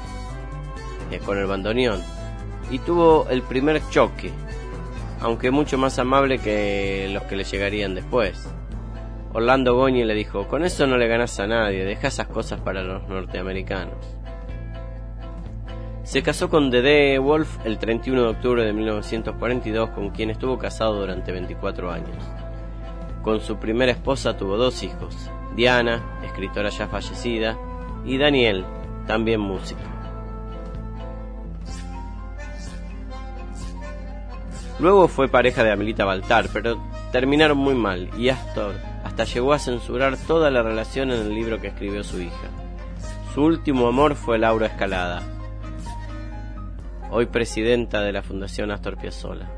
con 1.20 1.38
el 1.38 1.46
bandoneón 1.46 2.02
y 2.72 2.80
tuvo 2.80 3.28
el 3.30 3.42
primer 3.42 3.82
choque, 3.90 4.32
aunque 5.20 5.52
mucho 5.52 5.78
más 5.78 6.00
amable 6.00 6.40
que 6.40 7.10
los 7.12 7.24
que 7.24 7.36
le 7.36 7.44
llegarían 7.44 7.94
después. 7.94 8.50
Orlando 9.34 9.76
Goñi 9.76 10.04
le 10.04 10.14
dijo, 10.14 10.48
con 10.48 10.64
eso 10.64 10.88
no 10.88 10.98
le 10.98 11.08
ganas 11.08 11.40
a 11.40 11.48
nadie, 11.48 11.86
deja 11.86 12.08
esas 12.08 12.28
cosas 12.28 12.60
para 12.60 12.82
los 12.84 13.08
norteamericanos. 13.08 14.18
Se 16.04 16.24
casó 16.24 16.50
con 16.50 16.72
Dede 16.72 17.20
Wolf 17.20 17.66
el 17.66 17.78
31 17.78 18.24
de 18.24 18.28
octubre 18.28 18.66
de 18.66 18.74
1942, 18.74 19.92
con 19.92 20.10
quien 20.10 20.30
estuvo 20.30 20.58
casado 20.58 21.00
durante 21.00 21.32
24 21.32 21.92
años. 21.92 22.18
Con 23.22 23.40
su 23.40 23.58
primera 23.58 23.92
esposa 23.92 24.36
tuvo 24.36 24.58
dos 24.58 24.84
hijos, 24.84 25.16
Diana, 25.56 26.20
escritora 26.24 26.70
ya 26.70 26.88
fallecida, 26.88 27.58
y 28.04 28.18
Daniel, 28.18 28.66
también 29.06 29.40
músico. 29.40 29.80
Luego 34.82 35.08
fue 35.08 35.28
pareja 35.28 35.64
de 35.64 35.72
Amelita 35.72 36.06
Baltar, 36.06 36.50
pero 36.52 36.82
terminaron 37.12 37.56
muy 37.56 37.76
mal 37.76 38.10
y 38.18 38.30
Astor 38.30 38.74
hasta 39.04 39.26
llegó 39.26 39.54
a 39.54 39.60
censurar 39.60 40.18
toda 40.18 40.50
la 40.50 40.64
relación 40.64 41.12
en 41.12 41.22
el 41.22 41.36
libro 41.36 41.62
que 41.62 41.68
escribió 41.68 42.04
su 42.04 42.20
hija. 42.20 42.50
Su 43.32 43.44
último 43.44 43.88
amor 43.88 44.16
fue 44.16 44.40
Laura 44.40 44.66
Escalada, 44.66 45.22
hoy 47.12 47.28
presidenta 47.28 48.02
de 48.02 48.12
la 48.12 48.24
Fundación 48.24 48.72
Astor 48.72 48.98
Piazzolla. 48.98 49.52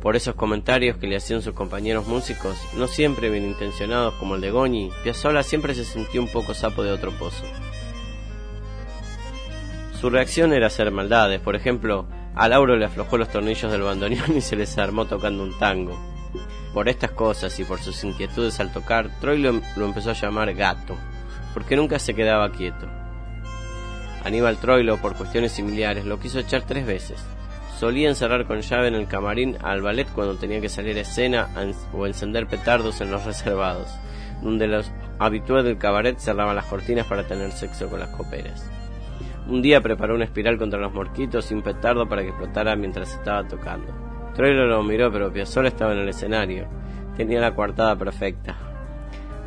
Por 0.00 0.14
esos 0.14 0.36
comentarios 0.36 0.96
que 0.96 1.08
le 1.08 1.16
hacían 1.16 1.42
sus 1.42 1.54
compañeros 1.54 2.06
músicos, 2.06 2.56
no 2.76 2.86
siempre 2.86 3.30
bien 3.30 3.44
intencionados 3.44 4.14
como 4.14 4.36
el 4.36 4.40
de 4.40 4.52
Goñi, 4.52 4.92
Piazzolla 5.02 5.42
siempre 5.42 5.74
se 5.74 5.84
sintió 5.84 6.22
un 6.22 6.28
poco 6.28 6.54
sapo 6.54 6.84
de 6.84 6.92
otro 6.92 7.10
pozo. 7.18 7.44
Su 10.00 10.08
reacción 10.08 10.52
era 10.52 10.68
hacer 10.68 10.92
maldades, 10.92 11.40
por 11.40 11.56
ejemplo, 11.56 12.06
a 12.34 12.48
Lauro 12.48 12.76
le 12.76 12.86
aflojó 12.86 13.18
los 13.18 13.28
tornillos 13.28 13.70
del 13.70 13.82
bandoneón 13.82 14.36
y 14.36 14.40
se 14.40 14.56
les 14.56 14.76
armó 14.78 15.06
tocando 15.06 15.42
un 15.42 15.58
tango. 15.58 15.98
Por 16.72 16.88
estas 16.88 17.10
cosas 17.10 17.58
y 17.60 17.64
por 17.64 17.80
sus 17.80 18.02
inquietudes 18.04 18.58
al 18.60 18.72
tocar, 18.72 19.10
Troy 19.20 19.38
lo, 19.38 19.60
lo 19.76 19.84
empezó 19.84 20.10
a 20.10 20.14
llamar 20.14 20.54
gato, 20.54 20.96
porque 21.52 21.76
nunca 21.76 21.98
se 21.98 22.14
quedaba 22.14 22.52
quieto. 22.52 22.88
Aníbal 24.24 24.58
Troilo, 24.58 24.98
por 24.98 25.14
cuestiones 25.14 25.52
similares, 25.52 26.04
lo 26.04 26.18
quiso 26.18 26.38
echar 26.38 26.62
tres 26.62 26.86
veces, 26.86 27.22
Solía 27.82 28.10
encerrar 28.10 28.46
con 28.46 28.60
llave 28.60 28.86
en 28.86 28.94
el 28.94 29.08
camarín 29.08 29.58
al 29.60 29.82
ballet 29.82 30.06
cuando 30.12 30.36
tenía 30.36 30.60
que 30.60 30.68
salir 30.68 30.96
a 30.98 31.00
escena 31.00 31.48
o 31.92 32.06
encender 32.06 32.46
petardos 32.46 33.00
en 33.00 33.10
los 33.10 33.24
reservados, 33.24 33.88
donde 34.40 34.68
los 34.68 34.92
habituales 35.18 35.64
del 35.64 35.78
cabaret 35.78 36.16
cerraban 36.16 36.54
las 36.54 36.66
cortinas 36.66 37.08
para 37.08 37.26
tener 37.26 37.50
sexo 37.50 37.90
con 37.90 37.98
las 37.98 38.10
coperas. 38.10 38.70
Un 39.48 39.60
día 39.60 39.80
preparó 39.80 40.14
una 40.14 40.24
espiral 40.24 40.56
contra 40.56 40.78
los 40.78 40.92
morquitos 40.92 41.50
un 41.50 41.62
petardo 41.62 42.08
para 42.08 42.22
que 42.22 42.28
explotara 42.28 42.76
mientras 42.76 43.12
estaba 43.14 43.46
tocando. 43.46 43.92
Troilo 44.34 44.66
lo 44.66 44.82
miró, 44.82 45.10
pero 45.12 45.32
Piazzolla 45.32 45.68
estaba 45.68 45.92
en 45.92 45.98
el 45.98 46.08
escenario. 46.08 46.66
Tenía 47.16 47.40
la 47.40 47.54
coartada 47.54 47.96
perfecta. 47.96 48.56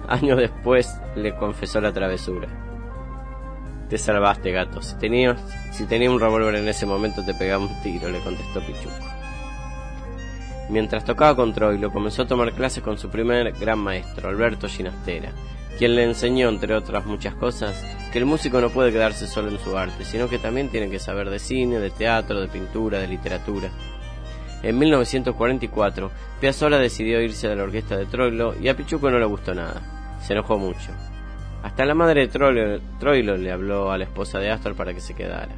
Años 0.08 0.38
después 0.38 1.00
le 1.16 1.36
confesó 1.36 1.82
la 1.82 1.94
travesura. 1.94 2.48
Te 3.90 3.98
salvaste, 3.98 4.52
gato. 4.52 4.82
Si 4.82 4.98
tenías, 4.98 5.40
si 5.72 5.86
tenía 5.86 6.12
un 6.12 6.20
revólver 6.20 6.56
en 6.56 6.68
ese 6.68 6.86
momento 6.86 7.24
te 7.24 7.34
pegaba 7.34 7.64
un 7.64 7.82
tiro, 7.82 8.10
le 8.10 8.20
contestó 8.20 8.60
Pichuco. 8.60 8.94
Mientras 10.70 11.06
tocaba 11.06 11.36
con 11.36 11.54
Troilo, 11.54 11.92
comenzó 11.92 12.24
a 12.24 12.28
tomar 12.28 12.52
clases 12.54 12.84
con 12.84 12.98
su 12.98 13.10
primer 13.10 13.52
gran 13.54 13.80
maestro, 13.80 14.30
Alberto 14.30 14.68
Ginastera, 14.68 15.32
quien 15.78 15.96
le 15.96 16.04
enseñó, 16.04 16.50
entre 16.50 16.76
otras 16.76 17.06
muchas 17.06 17.36
cosas, 17.36 17.86
que 18.12 18.20
el 18.20 18.26
músico 18.26 18.62
no 18.62 18.70
puede 18.70 18.92
quedarse 18.92 19.28
solo 19.28 19.50
en 19.50 19.60
su 19.60 19.78
arte, 19.78 20.06
sino 20.06 20.30
que 20.30 20.40
también 20.40 20.70
tiene 20.70 20.90
que 20.90 21.00
saber 21.00 21.30
de 21.30 21.40
cine, 21.40 21.80
de 21.80 21.92
teatro, 21.92 22.40
de 22.40 22.48
pintura, 22.48 23.00
de 23.00 23.08
literatura. 23.08 23.70
En 24.64 24.80
1944, 24.80 26.12
Piazzolla 26.40 26.78
decidió 26.78 27.22
irse 27.22 27.48
de 27.48 27.56
la 27.56 27.64
orquesta 27.64 27.98
de 27.98 28.06
Troilo 28.06 28.56
y 28.60 28.68
a 28.68 28.76
Pichuco 28.76 29.12
no 29.12 29.20
le 29.20 29.26
gustó 29.26 29.54
nada. 29.54 30.18
Se 30.22 30.34
enojó 30.34 30.58
mucho. 30.58 30.92
Hasta 31.62 31.86
la 31.86 31.94
madre 31.94 32.28
de 32.28 32.80
Troilo, 33.00 33.38
le 33.38 33.52
habló 33.52 33.92
a 33.92 33.98
la 33.98 34.06
esposa 34.06 34.40
de 34.40 34.50
Astor 34.50 34.76
para 34.76 34.94
que 34.94 35.02
se 35.02 35.14
quedara. 35.14 35.56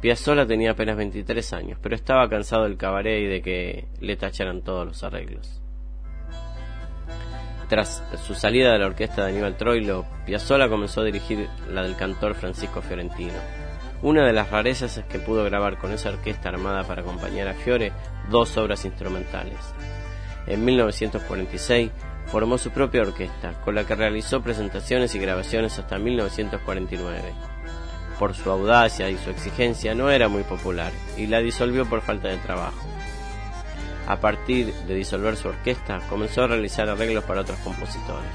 Piazzolla 0.00 0.46
tenía 0.46 0.72
apenas 0.72 0.96
23 0.96 1.52
años, 1.52 1.78
pero 1.82 1.94
estaba 1.94 2.28
cansado 2.28 2.64
del 2.64 2.76
cabaret 2.76 3.20
y 3.20 3.26
de 3.26 3.42
que 3.42 3.86
le 4.00 4.16
tacharan 4.16 4.62
todos 4.62 4.86
los 4.86 5.02
arreglos. 5.02 5.59
Tras 7.70 8.02
su 8.26 8.34
salida 8.34 8.72
de 8.72 8.80
la 8.80 8.86
orquesta 8.86 9.22
de 9.22 9.30
Aníbal 9.30 9.56
Troilo, 9.56 10.04
Piazzolla 10.26 10.68
comenzó 10.68 11.02
a 11.02 11.04
dirigir 11.04 11.48
la 11.68 11.84
del 11.84 11.94
cantor 11.94 12.34
Francisco 12.34 12.82
Fiorentino. 12.82 13.38
Una 14.02 14.26
de 14.26 14.32
las 14.32 14.50
rarezas 14.50 14.96
es 14.98 15.04
que 15.04 15.20
pudo 15.20 15.44
grabar 15.44 15.78
con 15.78 15.92
esa 15.92 16.08
orquesta 16.08 16.48
armada 16.48 16.82
para 16.82 17.02
acompañar 17.02 17.46
a 17.46 17.54
Fiore 17.54 17.92
dos 18.28 18.56
obras 18.56 18.84
instrumentales. 18.84 19.54
En 20.48 20.64
1946 20.64 21.92
formó 22.26 22.58
su 22.58 22.72
propia 22.72 23.02
orquesta, 23.02 23.52
con 23.64 23.76
la 23.76 23.84
que 23.84 23.94
realizó 23.94 24.42
presentaciones 24.42 25.14
y 25.14 25.20
grabaciones 25.20 25.78
hasta 25.78 25.96
1949. 25.96 27.34
Por 28.18 28.34
su 28.34 28.50
audacia 28.50 29.08
y 29.10 29.16
su 29.16 29.30
exigencia 29.30 29.94
no 29.94 30.10
era 30.10 30.26
muy 30.26 30.42
popular 30.42 30.90
y 31.16 31.28
la 31.28 31.38
disolvió 31.38 31.88
por 31.88 32.00
falta 32.00 32.26
de 32.26 32.38
trabajo. 32.38 32.84
A 34.10 34.18
partir 34.18 34.74
de 34.74 34.94
disolver 34.96 35.36
su 35.36 35.46
orquesta, 35.46 36.00
comenzó 36.08 36.42
a 36.42 36.48
realizar 36.48 36.88
arreglos 36.88 37.22
para 37.22 37.42
otros 37.42 37.60
compositores. 37.60 38.32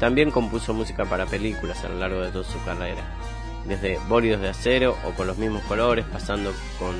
También 0.00 0.32
compuso 0.32 0.74
música 0.74 1.04
para 1.04 1.24
películas 1.24 1.84
a 1.84 1.88
lo 1.88 2.00
largo 2.00 2.20
de 2.20 2.32
toda 2.32 2.42
su 2.42 2.60
carrera, 2.64 3.04
desde 3.64 4.00
Bólidos 4.08 4.40
de 4.40 4.48
Acero 4.48 4.96
o 5.04 5.12
con 5.12 5.28
los 5.28 5.38
mismos 5.38 5.62
colores, 5.62 6.04
pasando 6.04 6.52
con 6.80 6.96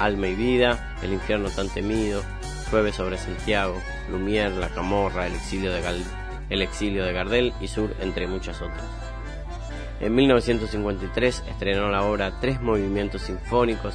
Alma 0.00 0.26
y 0.26 0.34
Vida, 0.34 0.96
El 1.00 1.12
infierno 1.12 1.48
tan 1.50 1.68
temido, 1.68 2.24
Llueve 2.72 2.92
sobre 2.92 3.18
Santiago, 3.18 3.80
Lumière, 4.10 4.58
La 4.58 4.70
Camorra, 4.70 5.28
El 5.28 5.34
exilio 5.36 5.72
de, 5.72 5.80
El 6.50 6.60
exilio 6.60 7.04
de 7.04 7.12
Gardel 7.12 7.54
y 7.60 7.68
Sur, 7.68 7.94
entre 8.00 8.26
muchas 8.26 8.60
otras. 8.60 8.82
En 10.00 10.12
1953 10.12 11.44
estrenó 11.48 11.88
la 11.88 12.02
obra 12.02 12.40
Tres 12.40 12.60
Movimientos 12.60 13.22
Sinfónicos 13.22 13.94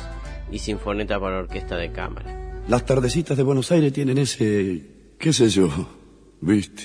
y 0.49 0.59
Sinfoneta 0.59 1.19
para 1.19 1.39
Orquesta 1.39 1.75
de 1.75 1.91
Cámara. 1.91 2.42
Las 2.67 2.85
tardecitas 2.85 3.37
de 3.37 3.43
Buenos 3.43 3.71
Aires 3.71 3.93
tienen 3.93 4.17
ese, 4.17 5.15
qué 5.19 5.33
sé 5.33 5.49
yo, 5.49 5.69
viste. 6.41 6.83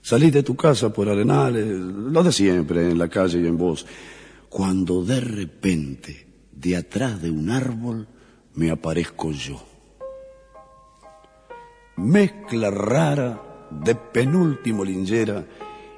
Salís 0.00 0.32
de 0.32 0.42
tu 0.42 0.54
casa 0.54 0.92
por 0.92 1.08
Arenales, 1.08 1.66
lo 1.66 2.22
de 2.22 2.32
siempre, 2.32 2.90
en 2.90 2.98
la 2.98 3.08
calle 3.08 3.40
y 3.40 3.46
en 3.46 3.56
voz, 3.56 3.86
cuando 4.48 5.02
de 5.02 5.20
repente, 5.20 6.26
de 6.52 6.76
atrás 6.76 7.20
de 7.22 7.30
un 7.30 7.50
árbol, 7.50 8.06
me 8.54 8.70
aparezco 8.70 9.32
yo 9.32 9.74
mezcla 11.96 12.70
rara 12.70 13.68
de 13.70 13.94
penúltimo 13.94 14.84
lingera 14.84 15.44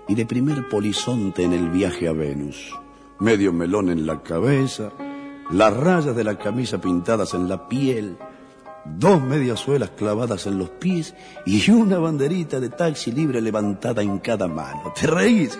y 0.08 0.14
de 0.14 0.26
primer 0.26 0.68
polizonte 0.68 1.42
en 1.42 1.52
el 1.52 1.70
viaje 1.70 2.08
a 2.08 2.12
Venus. 2.12 2.72
Medio 3.18 3.52
melón 3.52 3.90
en 3.90 4.06
la 4.06 4.22
cabeza, 4.22 4.92
las 5.50 5.74
rayas 5.74 6.14
de 6.14 6.24
la 6.24 6.38
camisa 6.38 6.80
pintadas 6.80 7.34
en 7.34 7.48
la 7.48 7.68
piel, 7.68 8.16
dos 8.98 9.22
mediasuelas 9.22 9.90
clavadas 9.90 10.46
en 10.46 10.58
los 10.58 10.70
pies 10.70 11.14
y 11.44 11.70
una 11.70 11.98
banderita 11.98 12.60
de 12.60 12.70
taxi 12.70 13.12
libre 13.12 13.40
levantada 13.40 14.02
en 14.02 14.18
cada 14.18 14.48
mano. 14.48 14.92
¿Te 14.98 15.06
reís? 15.06 15.58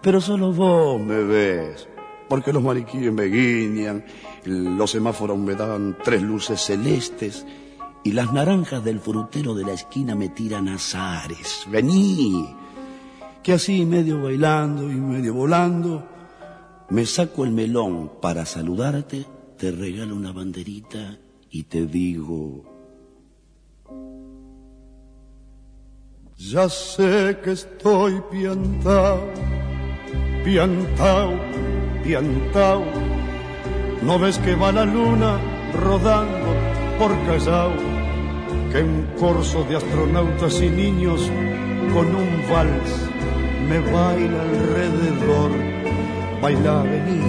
Pero 0.00 0.20
solo 0.20 0.52
vos 0.52 1.00
me 1.00 1.22
ves, 1.22 1.88
porque 2.28 2.52
los 2.52 2.62
mariquíes 2.62 3.12
me 3.12 3.24
guiñan, 3.24 4.04
los 4.44 4.90
semáforos 4.90 5.38
me 5.38 5.54
dan 5.54 5.96
tres 6.02 6.22
luces 6.22 6.60
celestes 6.60 7.44
y 8.04 8.12
las 8.12 8.32
naranjas 8.32 8.84
del 8.84 9.00
frutero 9.00 9.54
de 9.54 9.64
la 9.64 9.72
esquina 9.72 10.14
me 10.14 10.28
tiran 10.28 10.68
azares. 10.68 11.66
Vení, 11.68 12.54
que 13.42 13.54
así 13.54 13.84
medio 13.84 14.22
bailando 14.22 14.84
y 14.90 14.94
medio 14.94 15.34
volando, 15.34 16.06
me 16.90 17.04
saco 17.04 17.44
el 17.44 17.50
melón 17.50 18.12
para 18.22 18.46
saludarte, 18.46 19.26
te 19.56 19.72
regalo 19.72 20.14
una 20.14 20.30
banderita 20.30 21.18
y 21.58 21.62
te 21.62 21.86
digo... 21.86 22.62
Ya 26.36 26.68
sé 26.68 27.38
que 27.42 27.52
estoy 27.52 28.20
piantao, 28.30 29.22
piantao, 30.44 31.32
piantao. 32.04 32.84
¿No 34.02 34.18
ves 34.18 34.38
que 34.38 34.54
va 34.54 34.70
la 34.70 34.84
luna 34.84 35.40
rodando 35.72 36.50
por 36.98 37.12
Callao? 37.26 37.72
que 38.70 38.82
un 38.82 39.06
corso 39.18 39.64
de 39.64 39.76
astronautas 39.76 40.60
y 40.60 40.68
niños 40.68 41.30
con 41.94 42.14
un 42.14 42.30
vals 42.50 42.92
me 43.68 43.78
baila 43.80 44.42
alrededor. 44.42 45.52
Baila, 46.42 46.82
vení, 46.82 47.22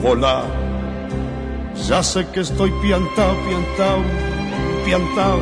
volá. 0.00 0.61
Ya 1.76 2.02
sé 2.02 2.26
que 2.32 2.40
estoy 2.40 2.70
piantao, 2.82 3.34
piantao, 3.46 4.02
piantao. 4.84 5.40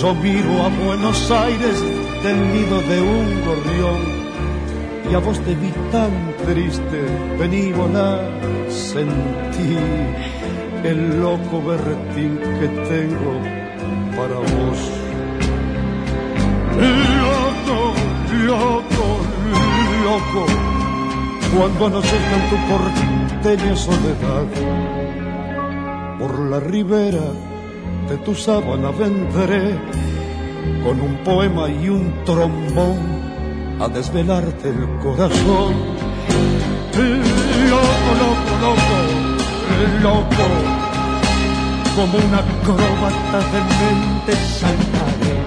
Yo 0.00 0.14
miro 0.14 0.62
a 0.62 0.68
Buenos 0.84 1.30
Aires 1.30 1.80
del 2.22 2.38
nido 2.52 2.80
de 2.82 3.00
un 3.00 3.44
gorrión 3.46 4.20
y 5.10 5.14
a 5.14 5.18
vos 5.18 5.38
te 5.40 5.54
vi 5.54 5.72
tan 5.90 6.12
triste, 6.46 7.00
vení 7.38 7.72
volá, 7.72 8.20
sentí 8.68 9.76
el 10.84 11.20
loco 11.20 11.62
berretín 11.62 12.38
que 12.38 12.68
tengo 12.88 13.32
para 14.16 14.36
vos. 14.36 14.78
Loco, 17.26 17.94
loco, 18.46 19.06
loco, 20.04 20.79
cuando 21.56 21.86
anochezca 21.86 22.36
en 22.36 22.50
tu 22.50 22.56
porteña 22.68 23.76
soledad, 23.76 24.46
por 26.18 26.38
la 26.50 26.60
ribera 26.60 27.32
de 28.08 28.16
tu 28.18 28.34
sábana 28.34 28.90
vendré 28.90 29.78
con 30.84 31.00
un 31.00 31.16
poema 31.24 31.68
y 31.68 31.88
un 31.88 32.24
trombón 32.24 32.98
a 33.80 33.88
desvelarte 33.88 34.68
el 34.68 34.98
corazón. 34.98 35.74
Loco, 37.70 38.10
loco, 38.22 38.52
loco, 38.60 38.96
loco, 40.02 40.80
como 41.96 42.18
una 42.18 42.38
acróbata 42.38 43.38
de 43.52 43.60
mente 43.80 44.32
saltaré 44.58 45.38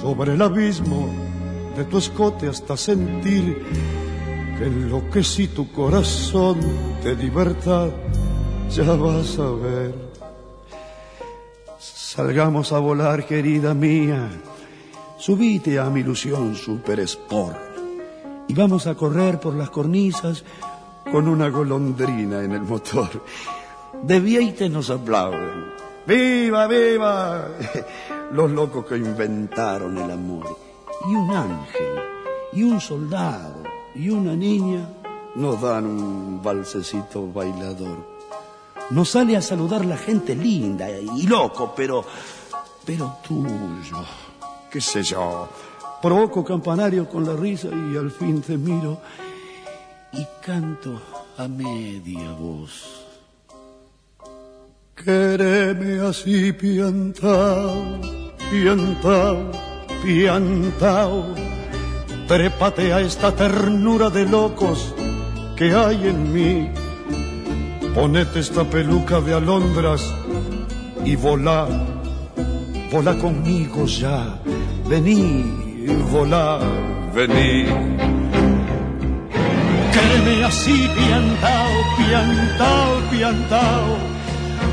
sobre 0.00 0.34
el 0.34 0.42
abismo 0.42 1.08
de 1.76 1.84
tu 1.84 1.98
escote 1.98 2.48
hasta 2.48 2.76
sentir 2.76 3.64
que 4.58 4.66
enloquecí 4.66 5.48
tu 5.48 5.70
corazón 5.72 6.60
de 7.02 7.14
libertad. 7.14 7.88
Ya 8.70 8.94
vas 8.94 9.38
a 9.38 9.50
ver. 9.50 9.94
Salgamos 11.78 12.72
a 12.72 12.78
volar, 12.78 13.26
querida 13.26 13.74
mía. 13.74 14.28
Subite 15.18 15.78
a 15.78 15.88
mi 15.90 16.00
ilusión 16.00 16.54
Super 16.54 17.00
Sport 17.00 17.72
y 18.48 18.54
vamos 18.54 18.86
a 18.86 18.94
correr 18.94 19.40
por 19.40 19.54
las 19.54 19.70
cornisas 19.70 20.44
con 21.10 21.28
una 21.28 21.48
golondrina 21.48 22.42
en 22.42 22.52
el 22.52 22.62
motor. 22.62 23.08
De 24.02 24.20
Vieite 24.20 24.68
nos 24.68 24.90
aplauden. 24.90 25.72
¡Viva, 26.06 26.66
viva! 26.66 27.48
Los 28.32 28.50
locos 28.50 28.84
que 28.86 28.96
inventaron 28.96 29.96
el 29.98 30.10
amor. 30.10 30.58
Y 31.08 31.14
un 31.14 31.30
ángel, 31.30 32.00
y 32.52 32.62
un 32.62 32.80
soldado, 32.80 33.61
y 33.94 34.08
una 34.08 34.34
niña 34.34 34.88
nos 35.34 35.60
dan 35.60 35.86
un 35.86 36.42
balsecito 36.42 37.30
bailador. 37.32 38.12
Nos 38.90 39.10
sale 39.10 39.36
a 39.36 39.42
saludar 39.42 39.84
la 39.84 39.96
gente 39.96 40.34
linda 40.34 40.90
y 40.90 41.26
loco, 41.26 41.72
pero, 41.74 42.04
pero 42.84 43.16
tuyo 43.26 44.04
qué 44.72 44.80
sé 44.80 45.02
yo. 45.02 45.48
Provoco 46.00 46.42
campanario 46.42 47.08
con 47.08 47.26
la 47.26 47.36
risa 47.36 47.68
y 47.68 47.96
al 47.96 48.10
fin 48.10 48.40
te 48.40 48.56
miro 48.56 49.00
y 50.12 50.26
canto 50.44 51.00
a 51.36 51.46
media 51.46 52.32
voz. 52.32 53.06
Quéreme 54.96 56.00
así 56.00 56.52
piantao, 56.52 58.00
piantao, 58.50 59.50
piantao. 60.02 61.51
Trépate 62.28 62.92
a 62.92 63.00
esta 63.00 63.34
ternura 63.34 64.10
de 64.10 64.26
locos 64.26 64.94
que 65.56 65.74
hay 65.74 66.08
en 66.08 66.32
mí. 66.32 66.70
Ponete 67.94 68.40
esta 68.40 68.64
peluca 68.64 69.20
de 69.20 69.34
alondras 69.34 70.14
y 71.04 71.16
volá, 71.16 71.68
volá 72.90 73.18
conmigo 73.18 73.84
ya 73.86 74.38
vení, 74.92 75.44
volá, 76.10 76.58
vení. 77.14 77.64
Créeme 79.94 80.44
así, 80.44 80.88
piantao, 80.96 81.74
piantao, 81.96 82.92
piantao. 83.10 83.86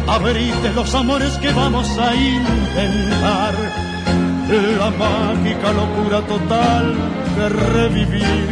Abrite 0.07 0.69
los 0.75 0.93
amores 0.95 1.37
que 1.37 1.51
vamos 1.53 1.87
a 1.97 2.15
intentar. 2.15 3.88
La 4.49 4.89
mágica 4.89 5.71
locura 5.71 6.21
total 6.21 6.95
de 7.37 7.49
revivir. 7.49 8.49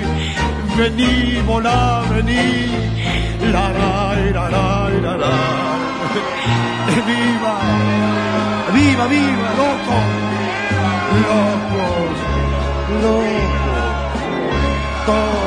Vení, 0.77 1.41
volá, 1.45 2.03
vení. 2.09 2.67
La, 3.51 3.69
la, 3.77 4.15
la, 4.35 4.49
la, 4.49 4.89
la, 5.05 5.17
la. 5.17 5.35
Viva, 7.07 7.55
viva, 8.73 9.07
viva, 9.07 9.49
loco 9.57 10.27
locos, 11.25 12.17
locos, 13.01 13.37
todos 15.05 15.46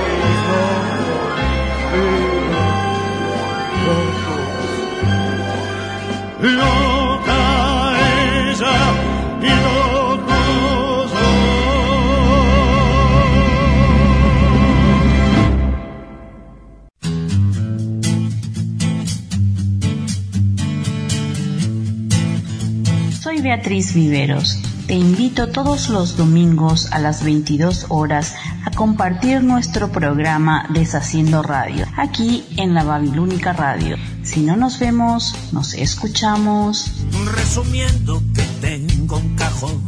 Beatriz 23.51 23.95
Viveros. 23.95 24.59
Te 24.87 24.95
invito 24.95 25.49
todos 25.49 25.89
los 25.89 26.17
domingos 26.17 26.87
a 26.93 27.01
las 27.01 27.25
22 27.25 27.87
horas 27.89 28.37
a 28.65 28.71
compartir 28.71 29.43
nuestro 29.43 29.91
programa 29.91 30.69
Deshaciendo 30.73 31.43
Radio, 31.43 31.85
aquí 31.97 32.45
en 32.57 32.75
la 32.75 32.85
Babilónica 32.85 33.53
Radio. 33.53 33.97
Si 34.23 34.39
no 34.43 34.55
nos 34.55 34.79
vemos, 34.79 35.35
nos 35.51 35.75
escuchamos. 35.75 36.93
Resumiendo 37.35 38.23
que 38.33 38.43
tengo 38.61 39.17
un 39.17 39.35
cajón 39.35 39.83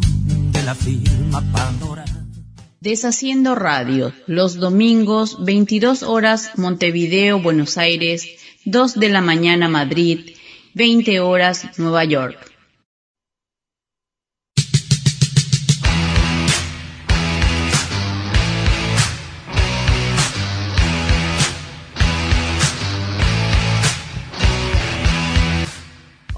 de 0.50 0.62
la 0.64 0.74
firma 0.74 1.40
Pandora. 1.52 2.04
Deshaciendo 2.80 3.54
Radio, 3.54 4.12
los 4.26 4.56
domingos 4.56 5.36
22 5.44 6.02
horas 6.02 6.50
Montevideo, 6.56 7.40
Buenos 7.40 7.78
Aires, 7.78 8.26
2 8.64 8.98
de 8.98 9.08
la 9.08 9.20
mañana 9.20 9.68
Madrid, 9.68 10.34
20 10.74 11.20
horas 11.20 11.78
Nueva 11.78 12.04
York. 12.04 12.51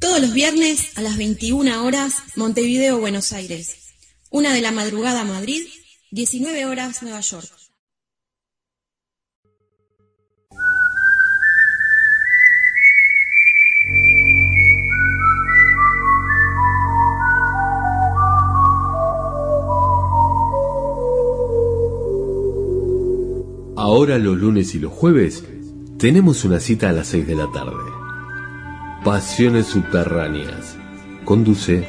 Todos 0.00 0.18
los 0.22 0.32
viernes 0.32 0.96
a 0.96 1.02
las 1.02 1.18
21 1.18 1.84
horas, 1.84 2.14
Montevideo, 2.34 2.98
Buenos 2.98 3.34
Aires. 3.34 3.76
Una 4.30 4.54
de 4.54 4.62
la 4.62 4.72
madrugada, 4.72 5.24
Madrid. 5.24 5.66
19 6.10 6.64
horas, 6.64 7.02
Nueva 7.02 7.20
York. 7.20 7.46
Ahora 23.76 24.18
los 24.18 24.38
lunes 24.38 24.74
y 24.74 24.78
los 24.78 24.92
jueves 24.92 25.44
tenemos 25.98 26.44
una 26.44 26.58
cita 26.58 26.88
a 26.88 26.92
las 26.92 27.08
6 27.08 27.26
de 27.26 27.34
la 27.34 27.52
tarde. 27.52 27.99
Pasiones 29.04 29.66
subterráneas. 29.68 30.76
Conduce 31.24 31.88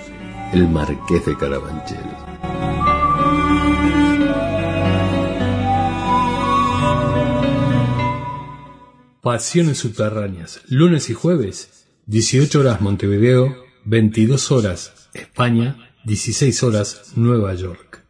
el 0.53 0.69
Marqués 0.69 1.25
de 1.25 1.35
Carabanchel. 1.35 1.97
Pasiones 9.21 9.77
subterráneas. 9.79 10.61
Lunes 10.69 11.09
y 11.09 11.13
jueves, 11.13 11.85
18 12.05 12.61
horas 12.61 12.79
Montevideo, 12.79 13.57
22 13.83 14.49
horas 14.53 15.09
España, 15.13 15.91
16 16.05 16.63
horas 16.63 17.11
Nueva 17.17 17.53
York. 17.55 18.05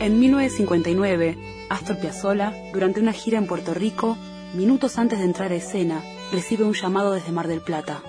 En 0.00 0.18
1959, 0.18 1.36
Astor 1.68 2.00
Piazzolla, 2.00 2.54
durante 2.72 2.98
una 2.98 3.12
gira 3.12 3.36
en 3.36 3.46
Puerto 3.46 3.74
Rico, 3.74 4.16
minutos 4.54 4.98
antes 4.98 5.18
de 5.18 5.24
entrar 5.24 5.52
a 5.52 5.56
escena, 5.56 6.02
recibe 6.32 6.64
un 6.64 6.74
llamado 6.74 7.12
desde 7.12 7.32
Mar 7.32 7.48
del 7.48 7.60
Plata. 7.60 8.02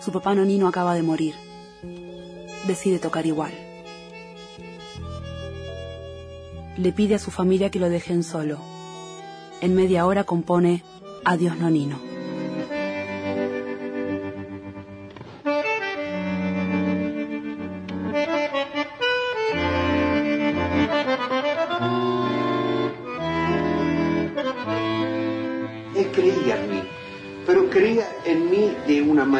Su 0.00 0.12
papá 0.12 0.34
Nonino 0.34 0.68
acaba 0.68 0.94
de 0.94 1.02
morir. 1.02 1.34
Decide 2.66 2.98
tocar 2.98 3.26
igual. 3.26 3.52
Le 6.76 6.92
pide 6.92 7.14
a 7.14 7.18
su 7.18 7.30
familia 7.30 7.70
que 7.70 7.78
lo 7.78 7.88
dejen 7.88 8.22
solo. 8.24 8.58
En 9.60 9.74
media 9.74 10.06
hora 10.06 10.24
compone 10.24 10.82
Adiós 11.24 11.56
Nonino. 11.56 12.13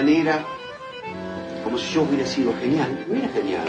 Manera 0.04 0.44
como 1.62 1.78
si 1.78 1.94
yo 1.94 2.02
hubiera 2.02 2.26
sido 2.26 2.52
genial. 2.60 3.06
No 3.08 3.16
era 3.16 3.28
genial. 3.28 3.68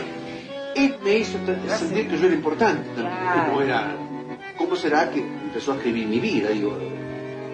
Él 0.75 0.95
me 1.01 1.17
hizo 1.17 1.39
sentir 1.77 2.09
que 2.09 2.17
yo 2.17 2.25
era 2.25 2.35
importante. 2.35 3.01
No 3.01 3.61
era... 3.61 3.95
¿Cómo 4.57 4.75
será 4.75 5.09
que 5.09 5.19
empezó 5.19 5.71
a 5.71 5.75
escribir 5.75 6.07
mi 6.07 6.19
vida? 6.19 6.49
Digo, 6.49 6.77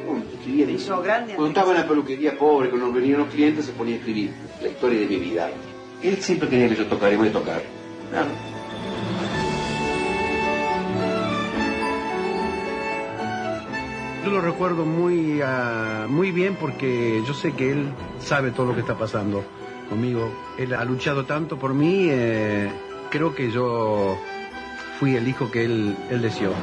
bueno, 0.07 0.23
escribía 0.33 0.65
de 0.65 0.75
eso. 0.75 1.03
Cuando 1.03 1.47
estaba 1.47 1.71
en 1.71 1.77
la 1.77 1.87
peluquería 1.87 2.37
pobre, 2.37 2.69
cuando 2.69 2.91
venían 2.91 3.19
los 3.19 3.29
clientes, 3.29 3.65
se 3.65 3.71
ponía 3.71 3.95
a 3.95 3.97
escribir 3.99 4.31
la 4.61 4.67
historia 4.67 4.99
de 4.99 5.05
mi 5.05 5.17
vida. 5.17 5.49
Él 6.01 6.17
siempre 6.17 6.49
quería 6.49 6.69
que 6.69 6.75
yo 6.75 6.87
tocara 6.87 7.13
y 7.13 7.17
voy 7.17 7.27
a 7.27 7.33
tocar. 7.33 7.61
Claro. 8.09 8.50
Yo 14.23 14.29
lo 14.29 14.39
recuerdo 14.39 14.85
muy, 14.85 15.41
ah, 15.43 16.05
muy 16.07 16.31
bien 16.31 16.55
porque 16.55 17.23
yo 17.25 17.33
sé 17.33 17.53
que 17.53 17.71
él 17.71 17.91
sabe 18.19 18.51
todo 18.51 18.67
lo 18.67 18.75
que 18.75 18.81
está 18.81 18.95
pasando 18.95 19.43
conmigo. 19.89 20.31
Él 20.59 20.73
ha 20.75 20.85
luchado 20.85 21.25
tanto 21.25 21.57
por 21.57 21.73
mí, 21.73 22.07
eh, 22.09 22.71
creo 23.09 23.33
que 23.33 23.49
yo 23.49 24.17
fui 24.99 25.15
el 25.15 25.27
hijo 25.27 25.49
que 25.49 25.65
él, 25.65 25.97
él 26.11 26.21
deseó. 26.21 26.53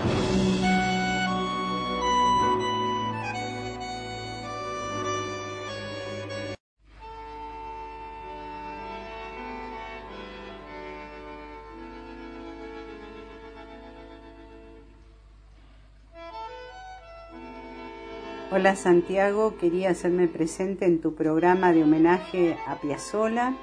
Santiago, 18.77 19.57
quería 19.59 19.91
hacerme 19.91 20.29
presente 20.29 20.85
en 20.85 21.01
tu 21.01 21.15
programa 21.15 21.73
de 21.73 21.83
homenaje 21.83 22.57
a 22.67 22.77
Piazzolla, 22.77 23.55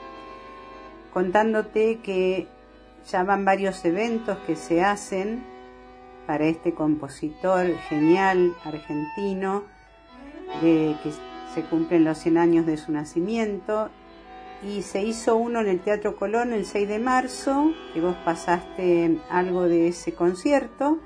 contándote 1.13 1.99
que 1.99 2.47
ya 3.09 3.23
van 3.23 3.45
varios 3.45 3.83
eventos 3.85 4.37
que 4.47 4.55
se 4.55 4.83
hacen 4.83 5.43
para 6.25 6.45
este 6.45 6.73
compositor 6.73 7.67
genial 7.89 8.55
argentino, 8.63 9.63
de 10.61 10.95
que 11.03 11.11
se 11.53 11.63
cumplen 11.69 12.03
los 12.03 12.17
100 12.17 12.37
años 12.37 12.65
de 12.65 12.77
su 12.77 12.91
nacimiento, 12.91 13.89
y 14.63 14.81
se 14.81 15.03
hizo 15.03 15.35
uno 15.35 15.59
en 15.59 15.67
el 15.67 15.79
Teatro 15.79 16.15
Colón 16.15 16.53
el 16.53 16.65
6 16.65 16.87
de 16.87 16.99
marzo, 16.99 17.71
que 17.93 18.01
vos 18.01 18.15
pasaste 18.25 19.19
algo 19.29 19.63
de 19.63 19.89
ese 19.89 20.13
concierto, 20.13 20.99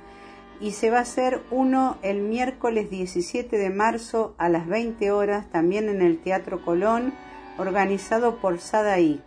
y 0.59 0.71
se 0.71 0.89
va 0.89 0.97
a 0.99 1.01
hacer 1.01 1.41
uno 1.51 1.97
el 2.01 2.21
miércoles 2.21 2.89
17 2.89 3.57
de 3.57 3.69
marzo 3.69 4.33
a 4.37 4.47
las 4.49 4.67
20 4.67 5.11
horas 5.11 5.49
también 5.49 5.87
en 5.89 6.01
el 6.01 6.17
Teatro 6.19 6.65
Colón, 6.65 7.13
organizado 7.57 8.37
por 8.37 8.59
Sadaic. 8.59 9.21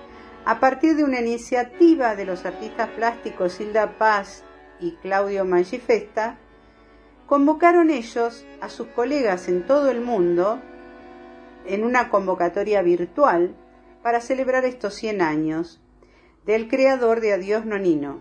A 0.44 0.60
partir 0.60 0.94
de 0.94 1.02
una 1.02 1.20
iniciativa 1.20 2.14
de 2.14 2.26
los 2.26 2.44
artistas 2.46 2.88
plásticos 2.90 3.60
Hilda 3.60 3.98
Paz 3.98 4.44
y 4.78 4.92
Claudio 4.92 5.44
Mangifesta, 5.44 6.38
convocaron 7.26 7.90
ellos 7.90 8.46
a 8.60 8.68
sus 8.68 8.86
colegas 8.88 9.48
en 9.48 9.66
todo 9.66 9.90
el 9.90 10.00
mundo 10.00 10.60
en 11.64 11.84
una 11.84 12.08
convocatoria 12.08 12.82
virtual 12.82 13.56
para 14.04 14.20
celebrar 14.20 14.64
estos 14.64 14.94
100 14.94 15.22
años 15.22 15.82
del 16.44 16.68
creador 16.68 17.20
de 17.20 17.32
Adiós 17.32 17.66
Nonino. 17.66 18.20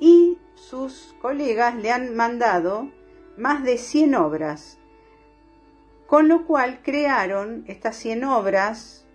Y 0.00 0.38
sus 0.54 1.14
colegas 1.20 1.76
le 1.76 1.92
han 1.92 2.16
mandado 2.16 2.90
más 3.36 3.62
de 3.62 3.78
100 3.78 4.14
obras, 4.16 4.78
con 6.06 6.26
lo 6.26 6.46
cual 6.46 6.80
crearon 6.82 7.64
estas 7.68 7.96
100 7.96 8.24
obras, 8.24 9.06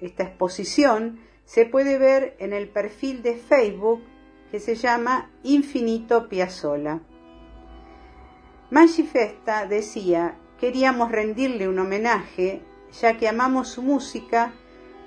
esta 0.00 0.22
exposición, 0.22 1.20
se 1.44 1.66
puede 1.66 1.98
ver 1.98 2.36
en 2.38 2.52
el 2.52 2.68
perfil 2.68 3.22
de 3.22 3.36
Facebook 3.36 4.02
que 4.50 4.60
se 4.60 4.74
llama 4.74 5.30
Infinito 5.42 6.28
Piazzolla. 6.28 7.00
Mangifesta 8.70 9.66
decía, 9.66 10.38
queríamos 10.58 11.10
rendirle 11.10 11.68
un 11.68 11.78
homenaje, 11.78 12.62
ya 13.00 13.16
que 13.16 13.28
amamos 13.28 13.68
su 13.68 13.82
música 13.82 14.52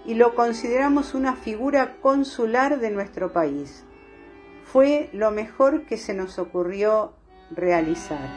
y 0.05 0.15
lo 0.15 0.35
consideramos 0.35 1.13
una 1.13 1.35
figura 1.35 1.97
consular 2.01 2.79
de 2.79 2.91
nuestro 2.91 3.33
país. 3.33 3.85
Fue 4.71 5.09
lo 5.11 5.31
mejor 5.31 5.85
que 5.85 5.97
se 5.97 6.13
nos 6.13 6.39
ocurrió 6.39 7.11
realizar. 7.53 8.29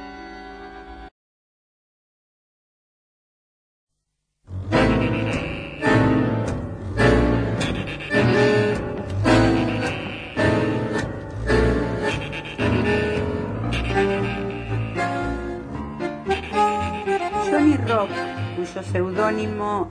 Johnny 17.49 17.77
Rock, 17.87 18.11
cuyo 18.57 18.83
seudónimo 18.83 19.89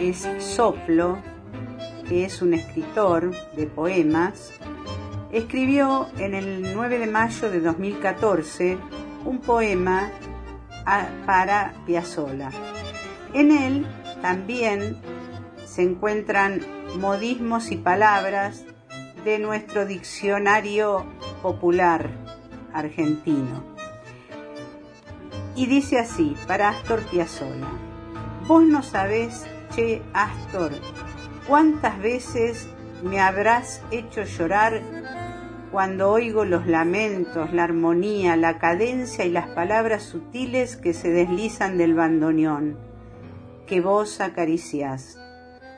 es 0.00 0.26
Soplo, 0.38 1.18
que 2.08 2.24
es 2.24 2.40
un 2.40 2.54
escritor 2.54 3.32
de 3.54 3.66
poemas, 3.66 4.50
escribió 5.34 6.06
en 6.18 6.32
el 6.32 6.74
9 6.74 6.98
de 7.00 7.06
mayo 7.08 7.50
de 7.50 7.60
2014 7.60 8.78
un 9.24 9.40
poema 9.40 10.10
para 11.26 11.74
Piazzolla. 11.84 12.50
En 13.32 13.50
él 13.50 13.84
también 14.22 14.96
se 15.66 15.82
encuentran 15.82 16.60
modismos 17.00 17.72
y 17.72 17.76
palabras 17.76 18.64
de 19.24 19.40
nuestro 19.40 19.86
diccionario 19.86 21.04
popular 21.42 22.10
argentino. 22.72 23.74
Y 25.56 25.66
dice 25.66 25.98
así, 25.98 26.36
para 26.46 26.68
Astor 26.68 27.02
Piazzolla, 27.10 27.70
vos 28.46 28.62
no 28.62 28.84
sabés, 28.84 29.46
che 29.74 30.00
Astor, 30.12 30.70
¿Cuántas 31.48 31.98
veces 31.98 32.68
me 33.02 33.20
habrás 33.20 33.82
hecho 33.90 34.22
llorar 34.22 34.80
cuando 35.74 36.12
oigo 36.12 36.44
los 36.44 36.68
lamentos, 36.68 37.52
la 37.52 37.64
armonía, 37.64 38.36
la 38.36 38.58
cadencia 38.60 39.24
y 39.24 39.30
las 39.32 39.48
palabras 39.48 40.04
sutiles 40.04 40.76
que 40.76 40.94
se 40.94 41.10
deslizan 41.10 41.78
del 41.78 41.94
bandoneón, 41.94 42.78
que 43.66 43.80
vos 43.80 44.20
acariciás? 44.20 45.18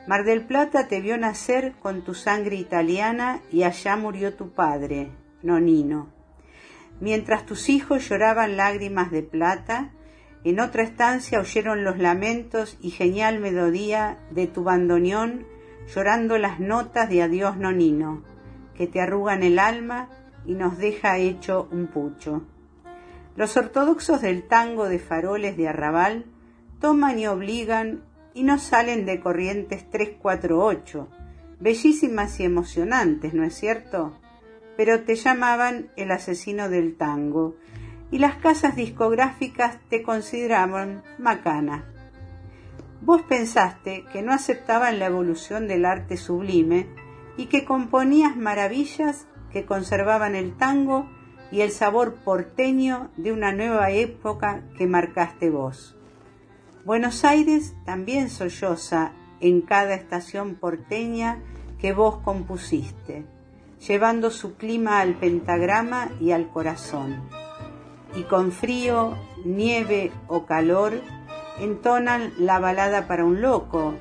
Mar 0.05 0.23
del 0.23 0.45
Plata 0.45 0.87
te 0.87 1.01
vio 1.01 1.17
nacer 1.17 1.73
con 1.79 2.03
tu 2.03 2.13
sangre 2.13 2.57
italiana 2.57 3.41
y 3.51 3.63
allá 3.63 3.95
murió 3.95 4.35
tu 4.35 4.51
padre, 4.51 5.09
Nonino. 5.41 6.13
Mientras 6.99 7.47
tus 7.47 7.67
hijos 7.67 8.07
lloraban 8.07 8.55
lágrimas 8.55 9.09
de 9.09 9.23
plata, 9.23 9.93
en 10.43 10.59
otra 10.59 10.83
estancia 10.83 11.39
oyeron 11.39 11.83
los 11.83 11.97
lamentos 11.97 12.77
y 12.81 12.91
genial 12.91 13.39
melodía 13.39 14.19
de 14.29 14.45
tu 14.45 14.63
bandoneón 14.63 15.47
llorando 15.91 16.37
las 16.37 16.59
notas 16.59 17.09
de 17.09 17.23
adiós 17.23 17.57
nonino, 17.57 18.23
que 18.77 18.87
te 18.87 19.01
arrugan 19.01 19.43
el 19.43 19.59
alma 19.59 20.09
y 20.45 20.53
nos 20.53 20.77
deja 20.77 21.17
hecho 21.17 21.67
un 21.71 21.87
pucho. 21.87 22.43
Los 23.35 23.57
ortodoxos 23.57 24.21
del 24.21 24.47
tango 24.47 24.87
de 24.87 24.99
faroles 24.99 25.57
de 25.57 25.67
arrabal 25.67 26.25
toman 26.79 27.19
y 27.19 27.27
obligan 27.27 28.03
y 28.33 28.43
no 28.43 28.59
salen 28.59 29.05
de 29.05 29.19
corrientes 29.19 29.89
348, 29.89 31.07
bellísimas 31.59 32.39
y 32.39 32.43
emocionantes, 32.43 33.33
¿no 33.33 33.43
es 33.43 33.55
cierto? 33.55 34.17
Pero 34.75 35.01
te 35.01 35.15
llamaban 35.15 35.89
el 35.95 36.11
asesino 36.11 36.69
del 36.69 36.95
tango 36.95 37.55
y 38.11 38.19
las 38.19 38.35
casas 38.35 38.75
discográficas 38.75 39.79
te 39.89 40.03
consideraban 40.03 41.03
macana. 41.17 41.85
Vos 43.01 43.21
pensaste 43.23 44.05
que 44.11 44.21
no 44.21 44.33
aceptaban 44.33 44.99
la 44.99 45.07
evolución 45.07 45.67
del 45.67 45.85
arte 45.85 46.17
sublime 46.17 46.87
y 47.37 47.45
que 47.45 47.63
componías 47.63 48.35
maravillas 48.35 49.27
que 49.51 49.65
conservaban 49.65 50.35
el 50.35 50.57
tango 50.57 51.07
y 51.51 51.61
el 51.61 51.71
sabor 51.71 52.15
porteño 52.15 53.09
de 53.15 53.31
una 53.31 53.53
nueva 53.53 53.91
época 53.91 54.63
que 54.77 54.87
marcaste 54.87 55.49
vos. 55.49 55.95
Buenos 56.83 57.23
Aires 57.23 57.75
también 57.85 58.29
solloza 58.29 59.11
en 59.39 59.61
cada 59.61 59.93
estación 59.93 60.55
porteña 60.55 61.39
que 61.79 61.93
vos 61.93 62.17
compusiste, 62.17 63.25
llevando 63.85 64.31
su 64.31 64.55
clima 64.55 64.99
al 64.99 65.15
pentagrama 65.15 66.09
y 66.19 66.31
al 66.31 66.49
corazón. 66.49 67.29
Y 68.15 68.23
con 68.23 68.51
frío, 68.51 69.15
nieve 69.45 70.11
o 70.27 70.45
calor, 70.45 71.01
entonan 71.59 72.33
la 72.37 72.59
balada 72.59 73.07
para 73.07 73.25
un 73.25 73.41
loco, 73.41 73.93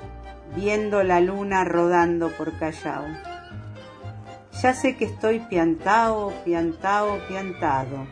viendo 0.55 1.03
la 1.03 1.21
luna 1.21 1.65
rodando 1.65 2.31
por 2.31 2.57
Callao. 2.59 3.05
Ya 4.63 4.73
sé 4.73 4.97
que 4.97 5.05
estoy 5.05 5.41
piantao, 5.41 6.33
piantao, 6.45 7.19
piantado. 7.29 8.07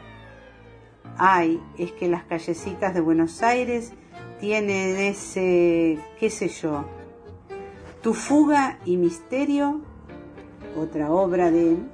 Ay, 1.17 1.61
es 1.79 1.93
que 1.93 2.09
las 2.09 2.25
callecitas 2.25 2.93
de 2.93 3.01
Buenos 3.01 3.43
Aires 3.43 3.93
tiene 4.41 5.09
ese, 5.09 5.99
qué 6.19 6.29
sé 6.29 6.49
yo, 6.49 6.85
Tu 8.03 8.13
fuga 8.13 8.79
y 8.85 8.99
misterio, 8.99 9.81
otra 10.77 11.11
obra 11.11 11.51
de 11.51 11.73
él, 11.73 11.89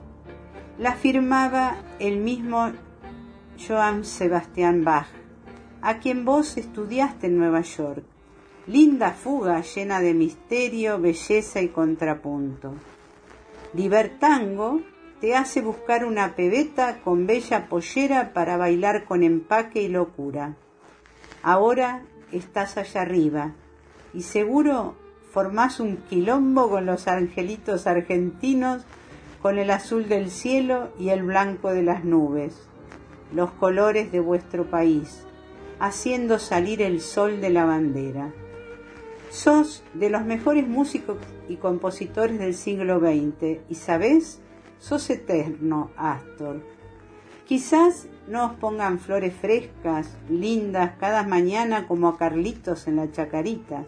la 0.79 0.95
firmaba 0.95 1.77
el 1.99 2.19
mismo 2.19 2.73
Johann 3.69 4.05
Sebastian 4.05 4.83
Bach, 4.83 5.07
a 5.83 5.99
quien 5.99 6.25
vos 6.25 6.57
estudiaste 6.57 7.29
en 7.29 7.39
Nueva 7.39 7.61
York. 7.61 8.05
Linda 8.67 9.13
fuga 9.13 9.63
llena 9.63 10.01
de 10.01 10.15
misterio, 10.15 11.01
belleza 11.01 11.63
y 11.63 11.69
contrapunto. 11.69 12.75
Libertango 13.73 14.83
te 15.21 15.35
hace 15.35 15.61
buscar 15.63 16.05
una 16.05 16.35
pebeta 16.37 17.01
con 17.03 17.27
bella 17.27 17.69
pollera 17.69 18.33
para 18.33 18.57
bailar 18.57 19.05
con 19.05 19.23
empaque 19.23 19.83
y 19.83 19.89
locura. 19.89 20.57
Ahora 21.43 22.03
estás 22.33 22.77
allá 22.77 23.03
arriba 23.03 23.55
y 24.13 24.23
seguro 24.23 24.95
formás 25.33 25.81
un 25.81 25.97
quilombo 25.97 26.69
con 26.69 26.87
los 26.87 27.09
angelitos 27.09 27.87
argentinos, 27.87 28.85
con 29.41 29.59
el 29.59 29.71
azul 29.71 30.09
del 30.09 30.31
cielo 30.31 30.91
y 30.99 31.09
el 31.11 31.23
blanco 31.23 31.73
de 31.73 31.83
las 31.83 32.05
nubes, 32.05 32.69
los 33.33 33.51
colores 33.53 34.13
de 34.13 34.21
vuestro 34.21 34.69
país, 34.69 35.25
haciendo 35.79 36.39
salir 36.39 36.83
el 36.83 37.01
sol 37.01 37.41
de 37.41 37.51
la 37.51 37.65
bandera. 37.65 38.33
Sos 39.31 39.85
de 39.95 40.11
los 40.11 40.25
mejores 40.25 40.67
músicos 40.67 41.17
y 41.49 41.57
compositores 41.57 42.41
del 42.41 42.53
siglo 42.53 42.99
XX 42.99 43.61
y, 43.69 43.77
¿sabés? 43.77 44.41
Sos 44.81 45.09
eterno, 45.09 45.93
Astor. 45.97 46.61
Quizás 47.47 48.09
no 48.27 48.47
os 48.47 48.53
pongan 48.55 48.99
flores 48.99 49.33
frescas, 49.33 50.17
lindas, 50.29 50.93
cada 50.99 51.23
mañana 51.23 51.87
como 51.87 52.09
a 52.09 52.19
Carlitos 52.19 52.89
en 52.89 52.97
la 52.97 53.13
chacarita, 53.13 53.85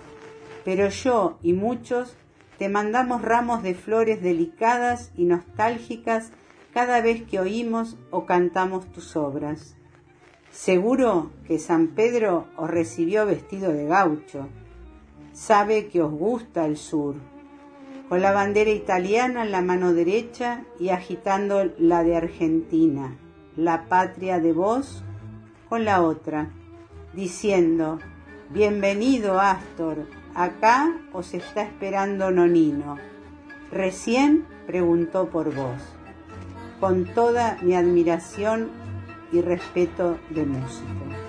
pero 0.64 0.88
yo 0.88 1.38
y 1.43 1.55
muchos 1.55 2.16
te 2.59 2.68
mandamos 2.68 3.22
ramos 3.22 3.64
de 3.64 3.74
flores 3.74 4.22
delicadas 4.22 5.11
y 5.16 5.24
nostálgicas 5.24 6.30
cada 6.72 7.01
vez 7.01 7.24
que 7.24 7.40
oímos 7.40 7.97
o 8.12 8.26
cantamos 8.26 8.86
tus 8.93 9.16
obras. 9.16 9.74
Seguro 10.53 11.32
que 11.49 11.59
San 11.59 11.88
Pedro 11.88 12.47
os 12.57 12.70
recibió 12.70 13.26
vestido 13.26 13.72
de 13.72 13.86
gaucho. 13.86 14.49
Sabe 15.33 15.89
que 15.89 16.03
os 16.03 16.12
gusta 16.12 16.66
el 16.66 16.76
sur, 16.76 17.14
con 18.09 18.20
la 18.20 18.33
bandera 18.33 18.70
italiana 18.70 19.45
en 19.45 19.53
la 19.53 19.62
mano 19.62 19.95
derecha 19.95 20.64
y 20.78 20.91
agitando 20.91 21.72
la 21.78 22.05
de 22.05 22.16
Argentina 22.16 23.16
la 23.57 23.87
patria 23.89 24.41
de 24.41 24.53
vos 24.53 25.03
con 25.68 25.85
la 25.85 26.03
otra, 26.03 26.51
diciendo, 27.12 27.99
bienvenido 28.51 29.41
Astor, 29.41 30.07
acá 30.35 30.95
os 31.12 31.35
está 31.35 31.62
esperando 31.62 32.30
Nonino. 32.30 32.97
Recién 33.70 34.47
preguntó 34.66 35.28
por 35.28 35.55
vos, 35.55 35.83
con 36.80 37.05
toda 37.05 37.59
mi 37.62 37.74
admiración 37.74 38.70
y 39.33 39.41
respeto 39.41 40.18
de 40.30 40.45
músico. 40.45 41.21